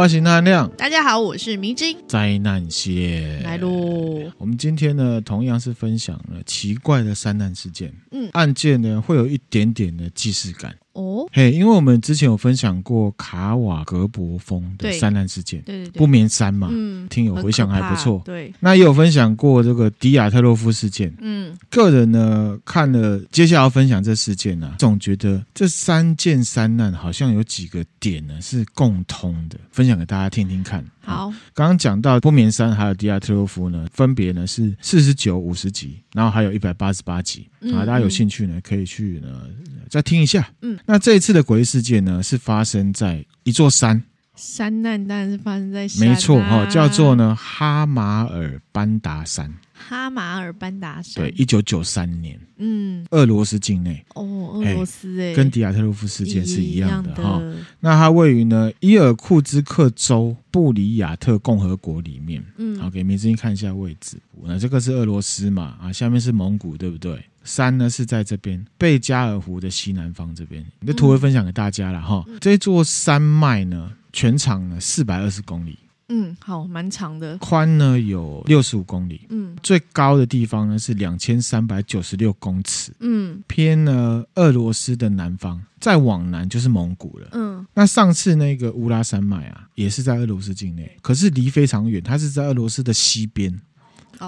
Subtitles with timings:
[0.00, 0.66] 我是汉亮。
[0.78, 1.94] 大家好，我是明晶。
[2.08, 4.32] 灾难系列来喽。
[4.38, 7.92] 我们今天呢，同样是分享了奇怪的三难事件。
[8.10, 10.74] 嗯，案件呢，会有一点点的既视感。
[10.94, 18.20] 哦，嘿，因为我们之前有分享过卡瓦格博峰的山难事件，对对对，不眠山嘛，嗯，听友回想还不错。
[18.24, 21.14] 对，那也有分享过这个迪亚特洛夫事件。
[21.20, 30.84] 嗯，个人呢看了接下来要分享这事件呢、啊，总觉得这三件山难好像有几个点呢是共通的，分享给大家听听看。
[31.02, 39.46] 好，刚刚讲到不眠山还有迪亚特洛夫呢，分别呢是四十九、五十集，然后还有一百八十八集啊，大家有兴趣呢可以去呢
[39.88, 40.48] 再听一下。
[40.62, 44.02] 嗯，那这一次的诡异事件呢是发生在一座山，
[44.34, 49.52] 山难当然是发生在山、啊，没错哈、哦，叫做呢哈马尔班达山。
[49.82, 54.04] 哈马尔班达山，对，一九九三年，嗯，俄罗斯境内。
[54.14, 57.56] 哦，俄罗斯哎，跟迪亚特洛夫事件是一样的哈、哦。
[57.80, 64.18] 那它位于呢伊尔库兹克州布里亚特共和国里面，嗯，好，给明子英看一下位置。
[64.44, 67.18] 那这个是俄罗斯嘛，啊，下面是蒙古，对不对？
[67.44, 70.64] 山呢是在这边贝加尔湖的西南方这边。
[70.80, 72.24] 你的图会分享给大家了哈。
[72.28, 75.78] 嗯、这座山脉呢，全长呢四百二十公里。
[76.12, 93.60] 嗯，好，蛮长的，宽呢有六十五公里，嗯，最高的地方呢是两千三百九十六公尺，嗯，偏呢俄罗斯的南方，再往南就是蒙古了，嗯，那上次那个乌拉山脉啊，也是在俄罗斯境内，可是离非常远，它是在俄罗斯的西边。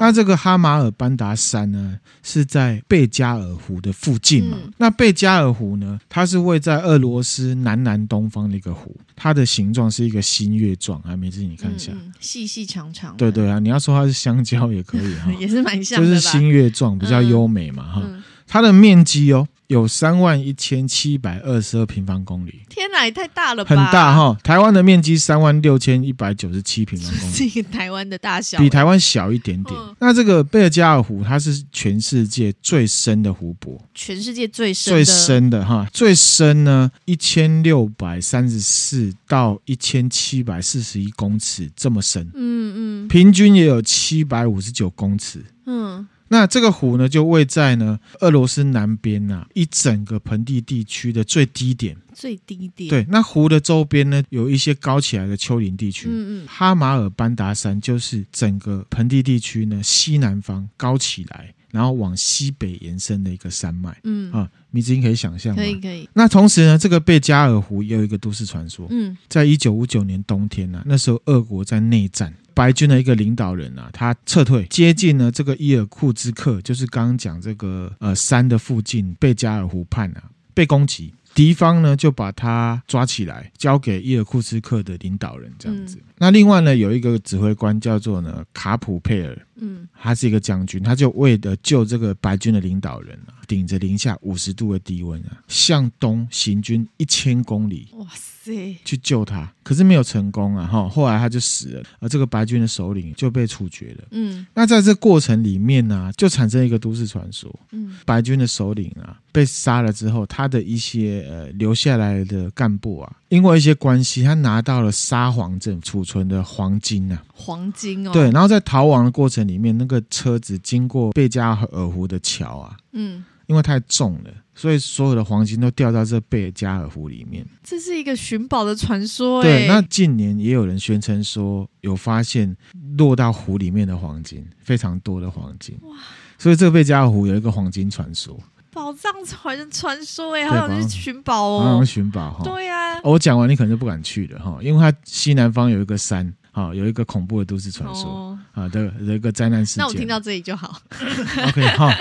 [0.01, 4.57] 那这个哈马尔班达山呢，是在贝加尔湖的附近嘛？
[4.63, 13.17] 嗯、那贝加尔湖呢，它是位在俄罗斯南南东方的一个湖，它的形状是一个新月状啊，梅子你看一下，嗯、细细长长。
[13.17, 18.03] 对对啊，你要说它是香蕉也可以哈， 也是蛮像的，就是新月状，比较优美嘛哈。
[18.47, 22.61] 它的面积哦，有三万一千七百二十二平方公里。
[22.69, 23.71] 天哪，也太大了吧！
[23.71, 29.75] 很大哈，台湾的面积三万六千一百九十七平方公里， 是一个台湾的大小，比台湾小一点点。
[29.79, 46.07] 嗯、那这个贝尔加尔湖，它是全世界最深的湖泊，全世界最深最深的哈，最深呢一千六百三十四到一千七百四十一公尺这么深，嗯嗯，平均也有七百五十九公尺，嗯。
[46.33, 51.95] 那这个湖呢，就位在呢俄罗斯南边呐、啊，一整个盆地地区的最低点。
[52.15, 52.89] 最低点。
[52.89, 56.09] 对，那湖的周边呢，有一些高起来的丘陵地区。
[56.09, 56.47] 嗯嗯。
[56.49, 63.99] 哈马尔班达山就是整个盆地地区呢西南方高起来，然后往西北延伸的一个山脉。
[64.05, 65.61] 嗯啊，你已经可以想象吗？
[65.61, 66.09] 可以可以。
[66.13, 68.87] 那同时呢，这个贝加尔湖也有一个都市传说。
[68.91, 72.33] 嗯，在一九五九年冬天啊，那时候俄国在内战。
[72.55, 85.97] 白军的一个领导人啊，他撤退，接近了这个伊尔库兹克，就是刚刚讲这个呃山的附近贝加尔湖畔啊，被攻击，敌方呢就把他抓起来，交给伊尔库兹克的领导人这样子。
[85.97, 97.89] 嗯、那另外呢，有一个指挥官叫做呢卡普佩尔，嗯，他是一个将军，他就为了救这个白军的领导人啊，顶着零下五十度的低温啊，向东行军一千公里。
[97.95, 98.77] 哇塞！
[98.85, 100.67] 去救他，可是没有成功啊！
[100.67, 104.05] 哈，后来他就死了，而这个白军的首领就被处决了。
[104.11, 107.53] 嗯，那在这过程里面呢、啊，就产生一个都市传说。
[107.71, 123.25] 嗯，白军的首领啊被杀了之后，他的一些呃留下来的干部啊，因为一些关系，他拿到了沙皇镇储存的黄金啊，黄金哦，对，然后在逃亡的过程里面，那个车子经过贝加尔湖的桥啊，嗯。
[123.47, 127.45] 因为太重了，所以所有的黄金都掉到这贝加尔湖里面。
[127.63, 129.43] 这是一个寻宝的传说。
[129.43, 132.57] 对，那近年也有人宣称说有发现
[132.97, 135.77] 落到湖里面的黄金，非常多的黄金。
[135.83, 135.97] 哇！
[136.39, 138.39] 所以这个贝加尔湖有一个黄金传说，
[138.73, 142.43] 宝藏传传说哎，好想去寻宝哦，好想寻宝哈。
[142.43, 149.85] 对呀，我讲完你可能就不敢去了哈，因为它西南方有一个山哈，有一个恐怖的都市传说啊的有一个灾难事件。
[149.85, 150.81] 那我听到这里就好。
[151.49, 151.95] OK 哈。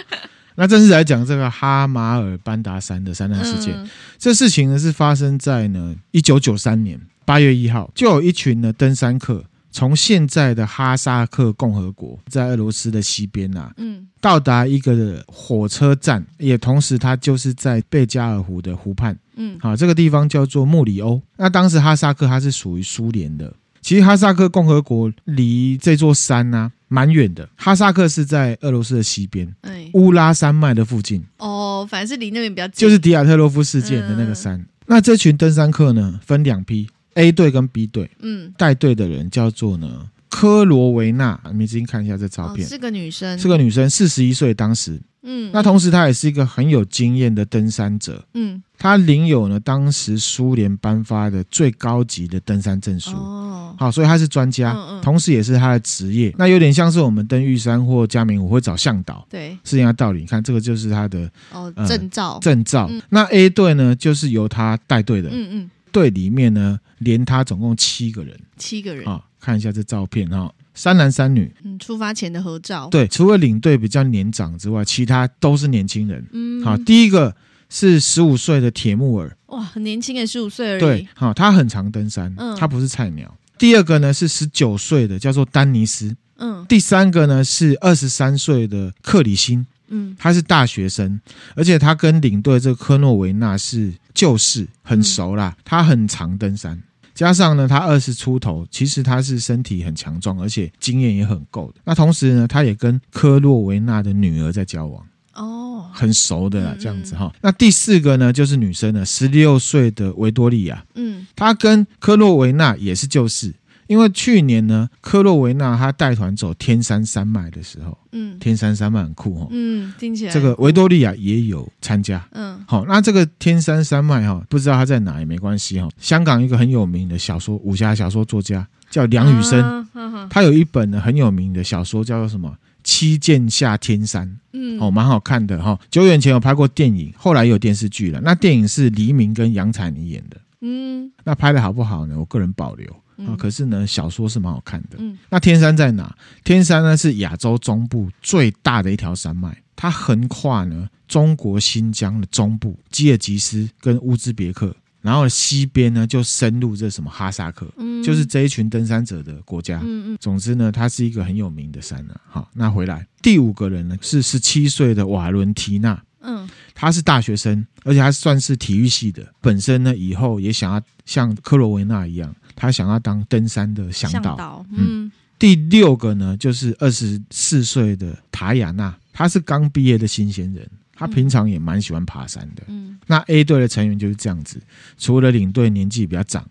[0.55, 21.21] 那正式来讲，这个哈马尔班达山的山难事件，嗯、这事情呢是发生在呢一九九三年八月一号，就有一群呢登山客从现在的哈萨克共和国，在俄罗斯的西边啊，嗯，到达一个火车站，也同时它就是在贝加尔湖的湖畔，嗯，好，这个地方叫做穆里欧。
[21.37, 23.53] 那当时哈萨克它是属于苏联的。
[23.81, 27.49] 其实哈萨克共和国离这座山呢、啊、蛮远的。
[27.55, 31.23] 哈萨克是在俄罗斯的西边，哎，乌拉山脉的附近。
[31.39, 32.87] 哦，反正是离那边比较近。
[32.87, 34.55] 就是迪亚特洛夫事件的那个山。
[34.59, 38.09] 嗯、那这群登山客呢，分两批，A 队跟 B 队。
[38.19, 44.99] 嗯，带队的人叫做呢科罗维纳，你们先看一下这照片，哦、是个女生，是个女生，四十一岁当时。
[45.23, 48.25] 嗯，那同时她也是一个很有经验的登山者。
[48.33, 53.11] 嗯，她领有呢当时苏联颁发的最高级的登山证书。
[53.11, 56.33] 哦，好，所以她是专家，嗯嗯同时也是她的职业。
[56.39, 60.21] 那有点像是我们登玉山或嘉明我会找向导，对，是一样的道理。
[60.21, 62.87] 你看这个就是她的哦，呃证照，证照。
[62.89, 65.29] 嗯那 A 队呢，就是由她带队的。
[65.31, 69.23] 嗯嗯，队里面呢，连他总共七个人七个人，啊。
[69.41, 71.51] 看一下这照片哈，三男三女。
[71.63, 76.23] 嗯，出发前的合照，，对，除了领队比较年长之外，其他都是年轻人。
[76.31, 77.35] 嗯，好，第一个
[77.67, 83.35] 是十五岁的铁木尔，哇，很年轻诶，十五岁而已，对，好，他很常登山，嗯他不是菜鸟。
[83.57, 86.15] 第二个呢是十九岁的，叫做丹尼斯。
[86.37, 91.19] 嗯第三个呢是二十三岁的克里辛，嗯他是大学生，
[91.55, 95.55] 而且他跟领队这个科诺维纳是旧识，很熟啦。
[95.63, 96.81] 他很常登山，
[97.13, 101.81] 加上呢他二十出头，其实他是身体很强壮，而且经验也很够的。
[101.83, 105.05] 那同时呢，他也跟科洛维纳的女儿在交往。
[105.33, 107.31] 哦，很熟的啦嗯，这样子哈。
[107.41, 113.53] 那第四个呢，就是女生了，十六岁的维多利亚，嗯她跟科洛维纳也是旧识，
[113.91, 119.49] 因为去年呢，科洛维纳他带团走天山山脉的时候，嗯天山山脉很酷哦。
[119.51, 122.25] 嗯，听起来这个维多利亚也有参加。
[122.31, 125.89] 嗯好，那这个天山山脉哈，不知道他在哪也没关系哈。
[125.97, 129.85] 香港一个很有名的小说武侠小说作家叫梁羽生，
[130.29, 132.49] 他有一本呢很有名的小说叫做什么
[132.85, 134.25] 《七剑下天山》。
[134.53, 135.77] 嗯哦，蛮好看的哈。
[135.89, 138.21] 久远前有拍过电影，后来有电视剧了。
[138.21, 140.37] 那电影是黎明跟杨采妮演的。
[140.61, 142.17] 嗯那拍的好不好呢？
[142.17, 142.87] 我个人保留
[143.25, 144.97] 啊、嗯可是呢，小说是蛮好看的。
[144.99, 146.15] 嗯那天山在哪？
[146.43, 159.79] 天山呢是亚洲中部最大的一条山脉，它横跨呢中国新疆的中部，吉尔吉斯跟乌兹别克，然后西边呢就深入这什么哈萨克，嗯，就是这一群登山者的国家。
[159.83, 162.21] 嗯嗯总之呢，它是一个很有名的山啊。
[162.27, 169.23] 好，那回来第五个人呢是十七岁的瓦伦提娜，嗯他是大学生，而且他算是体育系的。
[169.39, 174.21] 本身呢，以后也想要像克罗维纳一样，他想要当登山的向导。
[174.21, 182.61] 向导，嗯第六个呢，就是二十四岁的塔雅娜，她是刚毕业的新鲜人，他平常也蛮喜欢爬山的。
[182.67, 184.61] 嗯那 A 队的成员就是这样子，
[184.99, 186.47] 除了领队年纪比较长，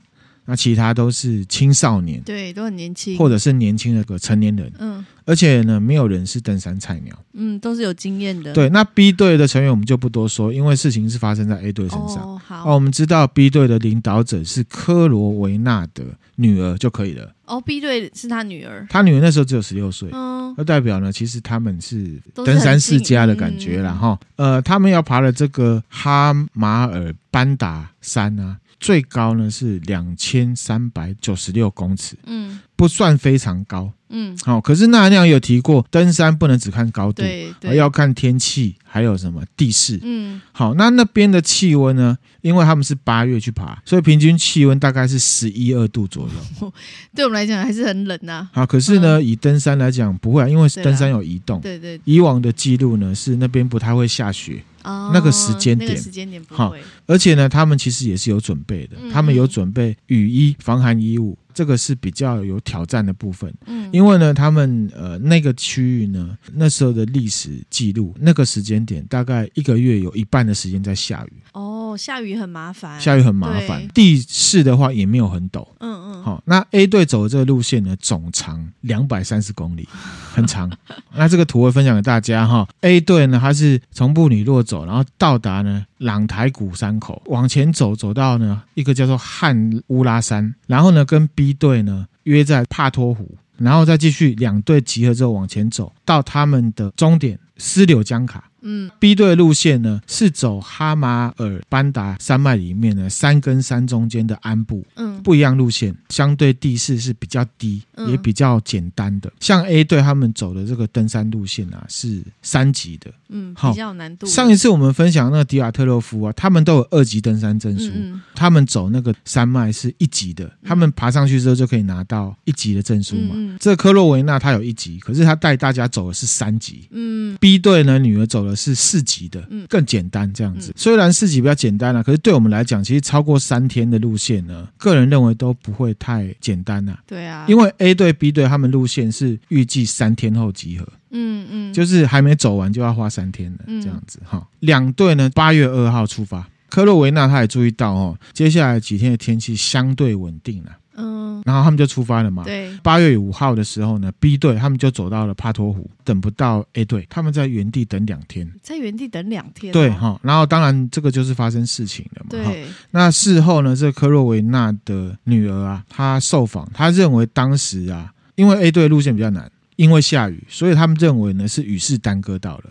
[0.51, 7.17] 那其他都是青少年对，都很年轻，或者是年轻的个成年人，嗯而且呢，没有人是登山菜鸟。
[7.35, 12.17] 嗯，都是有经验的，对，那 B 队的成员我们就不多说，因为事情是发生在 A 队身上。
[12.17, 16.03] 哦好哦，我们知道 B 队的领导者是科罗维纳的
[16.35, 17.33] 女儿就可以了。
[17.45, 23.93] 哦，B 队是他女儿，他女儿那时候只有十六岁，嗯那代表呢，其实他们是登山世家的感觉啦。
[23.93, 24.21] 近嗯哈。
[24.35, 33.93] 呃，他们要爬的这个哈马尔班达山啊，最高呢是两千三百九十六公尺，嗯不算非常高。
[34.13, 40.01] 嗯，好、可是那亮有提过，登山不能只看高度，对对，而要看天气，还有什么地势。
[40.03, 42.19] 嗯好，那那边的气温呢？
[42.41, 46.73] 因为他们是八月去爬，所以平均气温大概是十一二度左右。
[47.15, 51.61] 对我们来讲还是很冷呐、啊，好，可是呢，以登山来讲不会啊，因为登山有移动。
[51.61, 55.91] 对对以往的记录呢是那边不太会下雪，哦，那个时间点。
[55.91, 56.75] 那个时间点不好，
[57.07, 63.53] 而且呢，他们其实也是有准备的，嗯他们有准备雨衣、防寒衣物，这个是比较有挑战的部分。
[63.67, 73.87] 嗯，因为呢，他们呃那个区域呢，那时候的历史记录，那个时间点大概一个月有一半的时间在下雨，哦，下雨很麻烦，下雨很麻烦。
[73.89, 75.67] 地势的话也没有很陡。
[75.79, 79.89] 嗯嗯，好、那 A 队走的这个路线呢，总长两百三十公里，
[80.35, 80.71] 很长。
[81.15, 82.69] 那这个图会分享给大家哈。
[82.81, 98.50] A 队呢，它是从布里洛走，然后到达呢朗台谷山口，往前走，走到呢一个叫做汉乌拉山，然后呢跟 B 队呢约在帕托湖，然后再继续两队集合之后往前走到他们的终点斯柳江卡。
[98.63, 104.85] 嗯 B 队路线呢是走哈马尔班达山脉里面呢山跟山中间的安部。
[104.97, 109.31] 嗯不一样路线，相对地势是比较低，嗯也比较简单的。
[109.39, 113.11] 像 A 队他们走的这个登山路线啊，是三级的。
[113.29, 114.27] 嗯，好比较有难度。
[114.27, 123.35] 上一次我们分享那个迪亚特洛夫啊，他们都有二级登山证书，嗯他们走那个山脉是一级的，他们爬上去之后就可以拿到一级的证书嘛。
[123.61, 126.89] 这个科洛维纳他有一级，可是他带大家走的是三级。
[126.91, 130.75] 嗯 B 队呢，女儿走的是四级的嗯，更简单这样子嗯。
[130.77, 136.99] 虽然四级比较简单啊，可是对我们来讲，其实超过三天的路线呢，个人认为都不会太简单啊。
[137.07, 144.47] 对啊，因为 A 队、B 队他们路线是预计三天后集合，嗯嗯，就是还没走完就要花三天了，嗯这样子哈。
[144.61, 150.71] 两队呢，八月二号出发，科洛维纳他也注意到哦，接下来几天的天气相对稳定了。
[151.01, 152.45] 嗯，然后他们就出发了嘛。
[152.45, 159.75] 对，八月五号的时候呢，B 队他们就走到了帕托湖，等不到 A 队，他们在原地等两天，在原地等两天、哦。
[159.75, 162.29] 对哈，然后当然这个就是发生事情了嘛。
[162.31, 172.65] 对，那事后呢，这个科洛维纳的女儿啊，她受访，她认为当时啊，因为 A 队路线比较难，因为下雨，所以他们认为呢是雨势耽搁到了。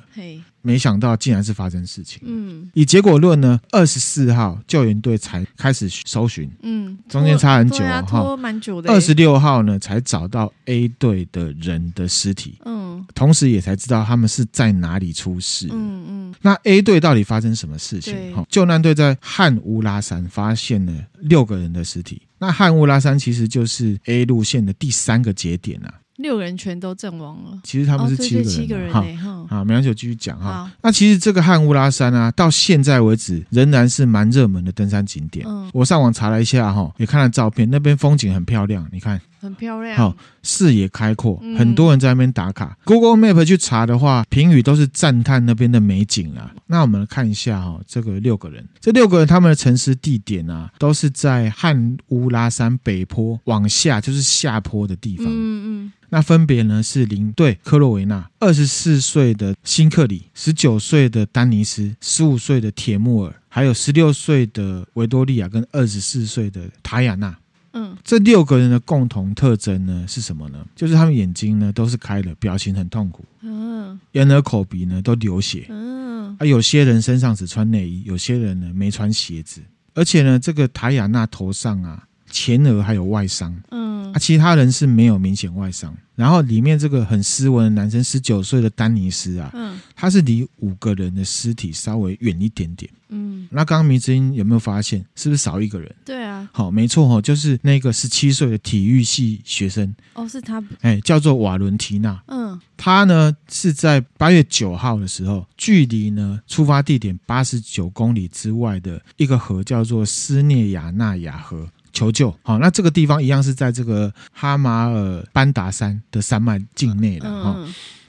[0.63, 0.69] 嘿。
[0.69, 2.21] 没想到竟然是发生事情。
[2.25, 6.49] 嗯，以结果论呢，二十四号救援队才开始搜寻。
[6.63, 8.91] 嗯，中间差很久啊，拖蛮久的。
[8.91, 12.59] 二十六号呢才找到 A 队的人的尸体。
[12.65, 15.67] 嗯，同时也才知道他们是在哪里出事。
[15.71, 16.35] 嗯嗯。
[16.41, 18.35] 那 A 队到底发生什么事情？
[18.35, 22.21] 哈，救难队在汉乌拉山发现了六个人的尸体。
[22.37, 25.93] 那汉乌拉山其实就是 A 路线的第三个节点啊。
[26.19, 30.69] 六个人全都阵亡了，其实他们是七个人，哦、七个人哈好，没关系，我继续讲哈。
[30.81, 35.45] 那其实这个汉乌拉山啊，到现在为止仍然是蛮热门的登山景点。
[35.47, 42.77] 嗯，我上网查了一下哈，也看了照片，那边风景很漂亮，你看，很漂亮，好，视野开阔，嗯、很多人在那边打卡。
[42.83, 46.51] Google Map 去查的话，评语都是赞叹那边的美景啊。
[46.67, 55.25] 那我们来看一下哈，这个六个人，这六个人他们的城市地点啊，都是在汉乌拉山北坡往下，就是下坡的地方。
[55.27, 55.93] 嗯嗯。
[56.09, 67.37] 那分别呢是领队科洛维纳、二十四岁的辛克里、十九岁的丹尼斯、十五岁的铁木尔，还有十六岁的维多利亚跟二十四岁的塔雅娜。
[67.73, 70.65] 嗯，这六个人的共同特征呢是什么呢？
[70.75, 73.23] 就是他们眼睛呢都是开的，表情很痛苦。
[73.41, 75.67] 嗯，眼耳口鼻呢都流血。
[75.69, 79.61] 嗯，啊，有些人身上只穿内衣，有些人呢没穿鞋子，
[79.93, 83.55] 而且呢这个塔雅娜头上啊前额还有外伤。
[83.71, 83.89] 嗯。
[84.11, 95.95] 啊，其他人是没有明显外伤，然后里面这个很斯文的男生，十九岁的丹尼斯啊，嗯，他是离五个人的尸体稍微远一点点，嗯，那刚刚迷之音有没有发现，是不是少一个人？
[96.03, 111.69] 对啊，好，没错哈，就是那个十七岁的体育系学生，哦，是他，哎，叫做瓦伦提娜，嗯，他呢是在八月九号的时候，距离呢出发地点八十九公里之外的一个河，叫做斯涅亚纳亚河。
[111.91, 117.55] 求救，好，那这个地方一样是在这个哈马尔班达山的山脉境内的哈，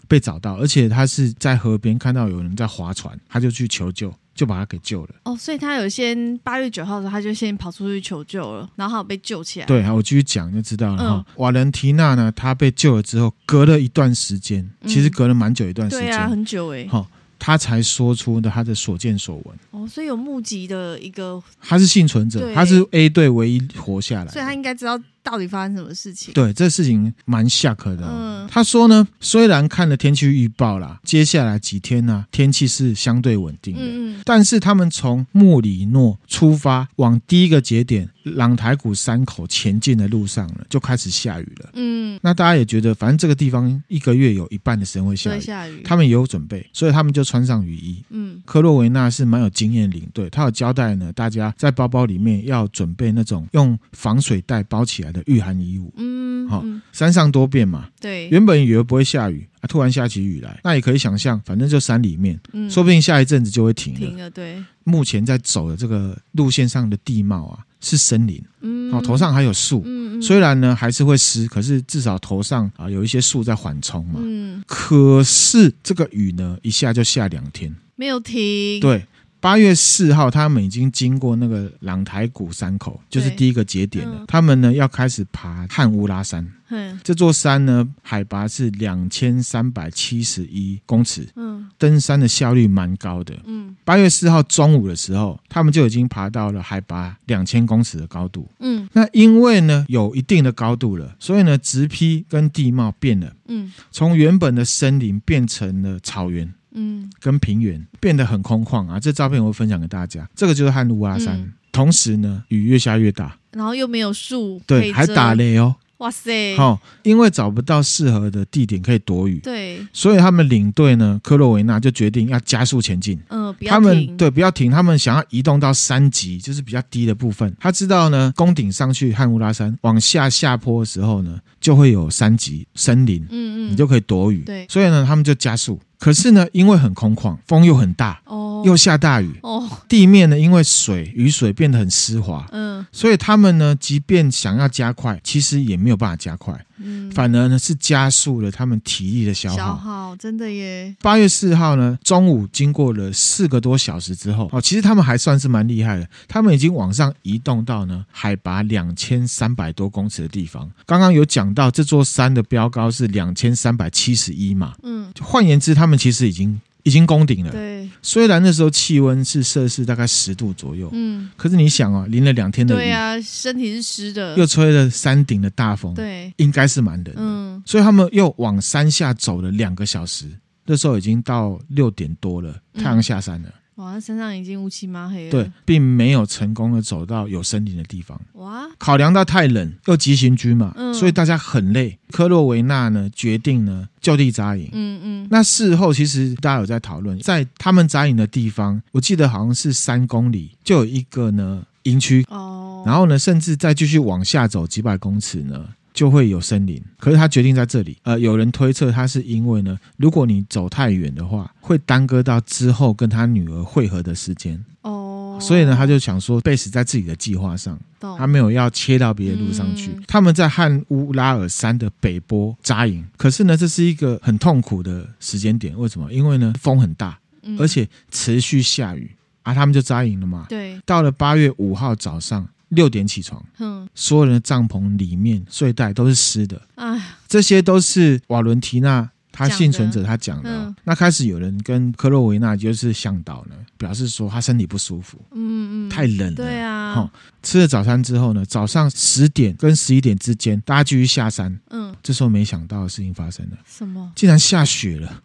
[0.06, 5.10] 被找到，而且他是在河边看到有人在划船，他就去求救，就把他给救了。
[5.24, 9.66] 哦，所以他有先八月九号的时候，他就先跑出去求救了，然后他有被救起来。
[9.66, 11.24] 对，好，我继续讲就知道了哈。
[11.26, 16.86] 嗯、瓦伦提娜呢，她被救了之后，隔了一段时间，其实隔了蛮久一段时间，对啊，很久哎。
[16.88, 17.06] 好。
[17.40, 19.58] 他才说出的他的所见所闻。
[19.72, 26.34] 哦，所以有目击的一个，他是幸存者，他是 A 队唯一活下来，所以他应该知道到底发生什么事情。
[26.34, 28.04] 对，这事情蛮吓客的。
[28.04, 41.70] 嗯，他说呢，虽然看了天气预报啦，接下来几天呢、啊，天气是相对稳定的，嗯，但是他们从莫里诺出发往第一个节点朗台谷山口前进的路上呢，就开始下雨了。
[41.74, 48.02] 嗯，那大家也觉得，反正这个地方一个月有一半的时间会下雨，下雨，他们也有准备，所以他们就穿上雨衣。
[48.10, 55.92] 嗯，科洛维纳是蛮有经验领队，他有交代呢，大家在包包里面要准备那种用防水袋包起来的御寒衣物。
[55.96, 64.00] 嗯，好、哦，山上多变嘛，对，原本以为不会下雨啊，突然下起雨来，那也可以想象，反正就山里面，嗯，说不定下一阵子就会停了。
[64.00, 64.62] 停了，对。
[64.84, 77.72] 目前在走的这个路线上的地貌啊，是森林，嗯，好、哦，头上还有树，嗯嗯，虽然呢还是会湿，可是至少头上啊有一些树在缓冲嘛，嗯，可是这个雨呢，一下就下两天。
[77.94, 78.80] 没有停。
[78.80, 79.06] 对，
[79.40, 84.16] 八月四号，他们已经经过那个朗台谷山口，就是第一个节点了。
[84.18, 86.46] 嗯、他们呢要开始爬汉乌拉山。
[86.68, 91.26] 嗯，这座山呢海拔是两千三百七十一公尺。
[91.34, 93.34] 嗯，登山的效率蛮高的。
[93.46, 98.48] 嗯，八月四号中午的时候，他们就已经爬到了海拔两千公尺的高度。
[98.60, 103.32] 嗯，那因为呢有一定的高度了，所以呢植批跟地貌变了。
[103.48, 106.52] 嗯，从原本的森林变成了草原。
[106.72, 108.98] 嗯，跟平原变得很空旷啊！
[109.00, 110.28] 这照片我会分享给大家。
[110.34, 115.76] 这个就是汉乌拉山，嗯、同时呢，雨越下越大，然后又没有树，对，还打雷哦。
[116.00, 116.56] 哇塞！
[116.56, 123.18] 好、哦，因为找不到适合的地点可以躲雨，对，所以他们领队呢，科洛维纳就决定要加速前进。
[123.28, 123.54] 嗯。
[123.66, 127.54] 他们对，不要停，他们想要移动到山脊，就是比较低的部分。
[127.60, 134.42] 他知道呢，攻顶上去汉乌拉山，往下下坡的时候呢，就会有山脊森林，嗯嗯，你就可以躲雨。
[134.46, 135.78] 对，所以呢，他们就加速。
[135.98, 138.49] 可是呢，因为很空旷，风又很大，哦。
[138.60, 142.70] 哦，又下大雨，哦，地面呢因为水雨水变得很湿滑，嗯。
[142.92, 149.76] 所以他们呢即便想要加快，其实也没有办法加快，嗯，反而呢是加速了他们体力的消消耗。
[149.76, 160.68] 耗真的耶，八月四号呢，中午经过了四个多小时之后，哦，其实他们还算是蛮厉害的，他们已经往上移动到呢海拔两千三百多公尺的地方。
[160.86, 167.50] 刚刚有讲到这座山的标高是两千三百七十一嘛，嗯，换言之，他们其实已经已经攻顶了。
[167.50, 177.12] 对，虽然那时候气温是摄氏大概十度左右，嗯，可是你想啊，淋了两天的雨，对啊，身体是湿的，又吹了山顶的大风，对，应该是蛮冷的。
[177.16, 180.26] 嗯所以他们又往山下走了两个小时，
[180.64, 183.48] 那时候已经到六点多了，太阳下山了。
[183.76, 188.20] 哇，他身上已经乌漆嘛黑了，对，，并没有成功的走到有森林的地方。
[188.34, 191.98] 哇，考量到太冷，又急行军嘛，嗯所以大家很累。
[192.10, 194.68] 科洛维纳呢决定呢就地扎营。
[194.72, 205.68] 嗯嗯，那事后其实大家有在讨论，在他们扎营的地方，我记得好像是三公里就有一个呢营区，哦，然后呢，甚至再继续往下走几百公尺呢，
[206.00, 206.82] 就会有森林。
[206.98, 217.78] 可是他决定在这里，呃，有人推测他是因为呢，如果你走太远的话，会耽搁到之后跟他女儿会合的时间，哦，所以呢，他就想说，base 在自己的计划上，
[218.16, 219.90] 他没有要切到别的路上去。
[219.90, 225.78] 嗯他们在汉乌拉尔山的北坡扎营，可是呢，这是一个很痛苦的时间点。
[225.78, 226.10] 为什么？
[226.10, 229.10] 因为呢，风很大，嗯而且持续下雨
[229.42, 230.46] 啊，他们就扎营了嘛。
[230.48, 233.40] 对，到了八月五号早上六点起床。
[233.58, 246.34] 嗯，所有人的帐篷里面睡袋都是湿的，哎，这些都是瓦伦提娜他幸存者他讲的那开始有人跟科洛维纳就是向导呢，表示说他身体不舒服，嗯嗯，太冷了。
[246.34, 247.08] 对啊，齁
[247.42, 251.58] 吃了早餐之后呢，早上十点跟十一点之间，大家继续下山。
[251.70, 254.12] 嗯，这时候没想到的事情发生了，什么？
[254.16, 255.22] 竟然下雪了。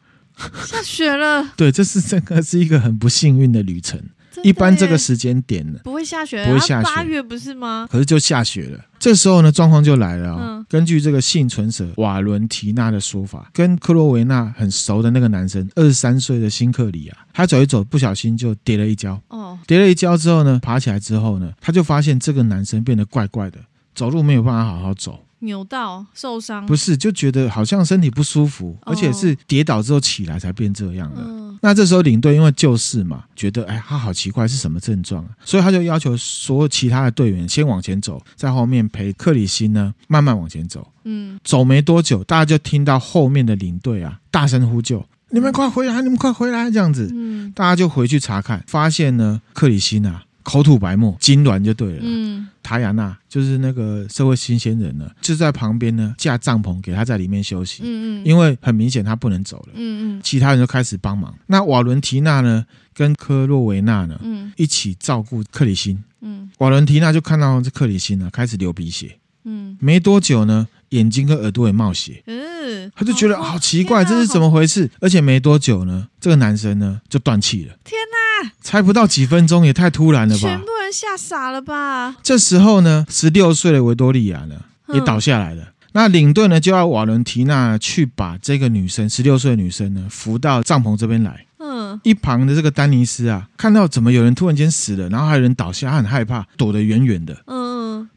[0.65, 3.99] 下雪了， 对，这是这个是一个很不幸运的旅程。
[4.45, 7.87] 一般这个时间点呢，不会下雪，不会下雪八月不是吗？
[7.91, 8.79] 可是就下雪了。
[8.99, 10.39] 这时候呢，状况就来了、哦。
[10.41, 19.21] 嗯根据这个幸存者瓦伦提娜的说法，跟克洛维纳很熟的那个男生，二十三岁的辛克里啊，他走一走，不小心就跌了一跤。
[19.27, 23.59] 哦，跌了一跤之后呢，爬起来之后呢，他就发现这个男生变得怪怪的，
[23.93, 25.24] 走路没有办法好好走。
[25.39, 31.21] 扭到受伤，不是，就觉得好像身体不舒服，哦而且是跌倒之后起来才变这样的。
[31.21, 35.29] 嗯那这时候领队因为救事嘛，觉得哎，他好奇怪是什么症状啊？
[35.43, 40.87] 所以他就要求所有其他的队员先往前走，在后面陪克里辛呢慢慢往前走。
[41.05, 46.01] 嗯，走没多久，大家就听到后面的领队啊大声呼救：“你们快回来！
[46.03, 51.99] 你们快回来！”这样子，嗯大家就回去查看，发现呢克里辛啊口吐白沫，痉挛就对了。
[52.03, 59.73] 嗯塔亚娜就是那个社会新鲜人呢，就在旁边呢架帐篷给他在里面休息，嗯嗯，因为很明显他不能走了。
[59.75, 61.31] 嗯嗯其他人就开始帮忙。
[61.45, 66.03] 那瓦伦提娜呢，跟科洛维纳呢，嗯一起照顾克里辛。
[66.21, 74.89] 嗯瓦伦提娜就看到这克里辛呢，开始流鼻血，嗯没多久呢，眼睛跟耳朵也冒血，嗯，他就觉得好奇怪，这是怎么回事？
[75.01, 77.73] 而且没多久呢，这个男生呢就断气了。
[77.83, 80.67] 天哪，才不到几分钟，也太突然了吧全部！
[80.83, 82.15] 人吓傻了吧？
[82.23, 84.55] 这时候呢，十六岁的维多利亚呢
[84.93, 85.73] 也倒下来了。
[85.93, 91.45] 那领队呢就要瓦伦提娜去把这个女生，十六岁的女生呢扶到帐篷这边来。
[91.59, 97.35] 嗯一旁的这个丹尼斯啊，看到怎么有人突然间死了，然后还有人倒下，他很害怕，躲得远远的。
[97.47, 97.74] 嗯，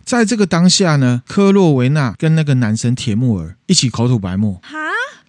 [0.09, 4.55] 在这个当下呢，科洛维纳跟那个男生铁木尔一起口吐白沫。
[4.62, 4.79] 哈，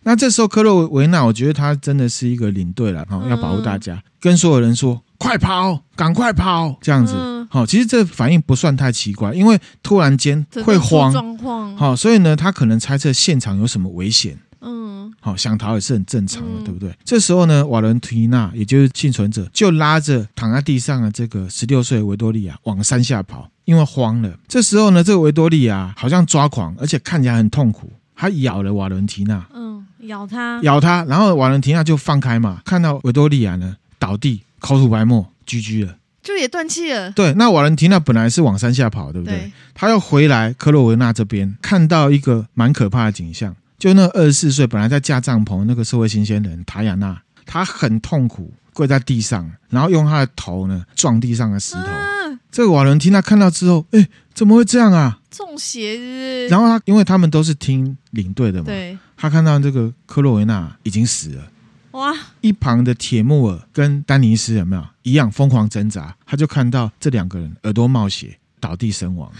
[0.04, 7.46] 那这时候科洛维纳，我觉得他真的是一个领队了，哈、嗯要保护大家，跟所有人说：“快跑，赶快跑！”这样子，嗯。
[7.52, 14.40] 好、其实这反应不算太奇怪，因为突然间会慌，状况，好、所以呢，他可能猜测现场有什么危险。
[14.62, 15.14] 嗯。
[15.20, 16.64] 好、想逃也是很正常的，嗯。
[16.64, 16.96] 对不对？
[17.04, 24.34] 这时候呢，瓦伦提娜也就是幸存者，就拉着躺在地上的这个十六岁的维多利亚往山下跑，因为慌了。
[24.48, 35.96] 这时候呢，这个维多利亚好像抓狂，而且看起来很痛苦，他咬了瓦伦提娜，嗯，咬他，咬他，然后瓦伦提娜就放开嘛，看到维多利亚呢倒地，口吐白沫，GG 了。
[36.24, 39.38] 就也断气了，对，那瓦伦提娜本来是往山下跑，对不对？
[39.38, 51.82] 对，他要回来科洛维纳这边，看到一个蛮可怕的景象，就那二十四岁本来在架帐篷那个社会新鲜人塔亚娜，她很痛苦，跪在地上，然后用她的头呢撞地上的石头。
[51.82, 52.09] 啊，
[52.52, 55.20] 这个瓦伦提娜看到之后，哎，怎么会这样啊？
[55.30, 56.48] 中邪是是？
[56.48, 61.44] 然后他因为他们都是听领队的嘛，对，他看到这个科洛维娜已经死了。
[61.92, 66.16] 哇，一旁的铁木尔跟丹尼斯有没有一样疯狂挣扎？
[66.26, 69.32] 他就看到这两个人耳朵冒血，倒地身亡。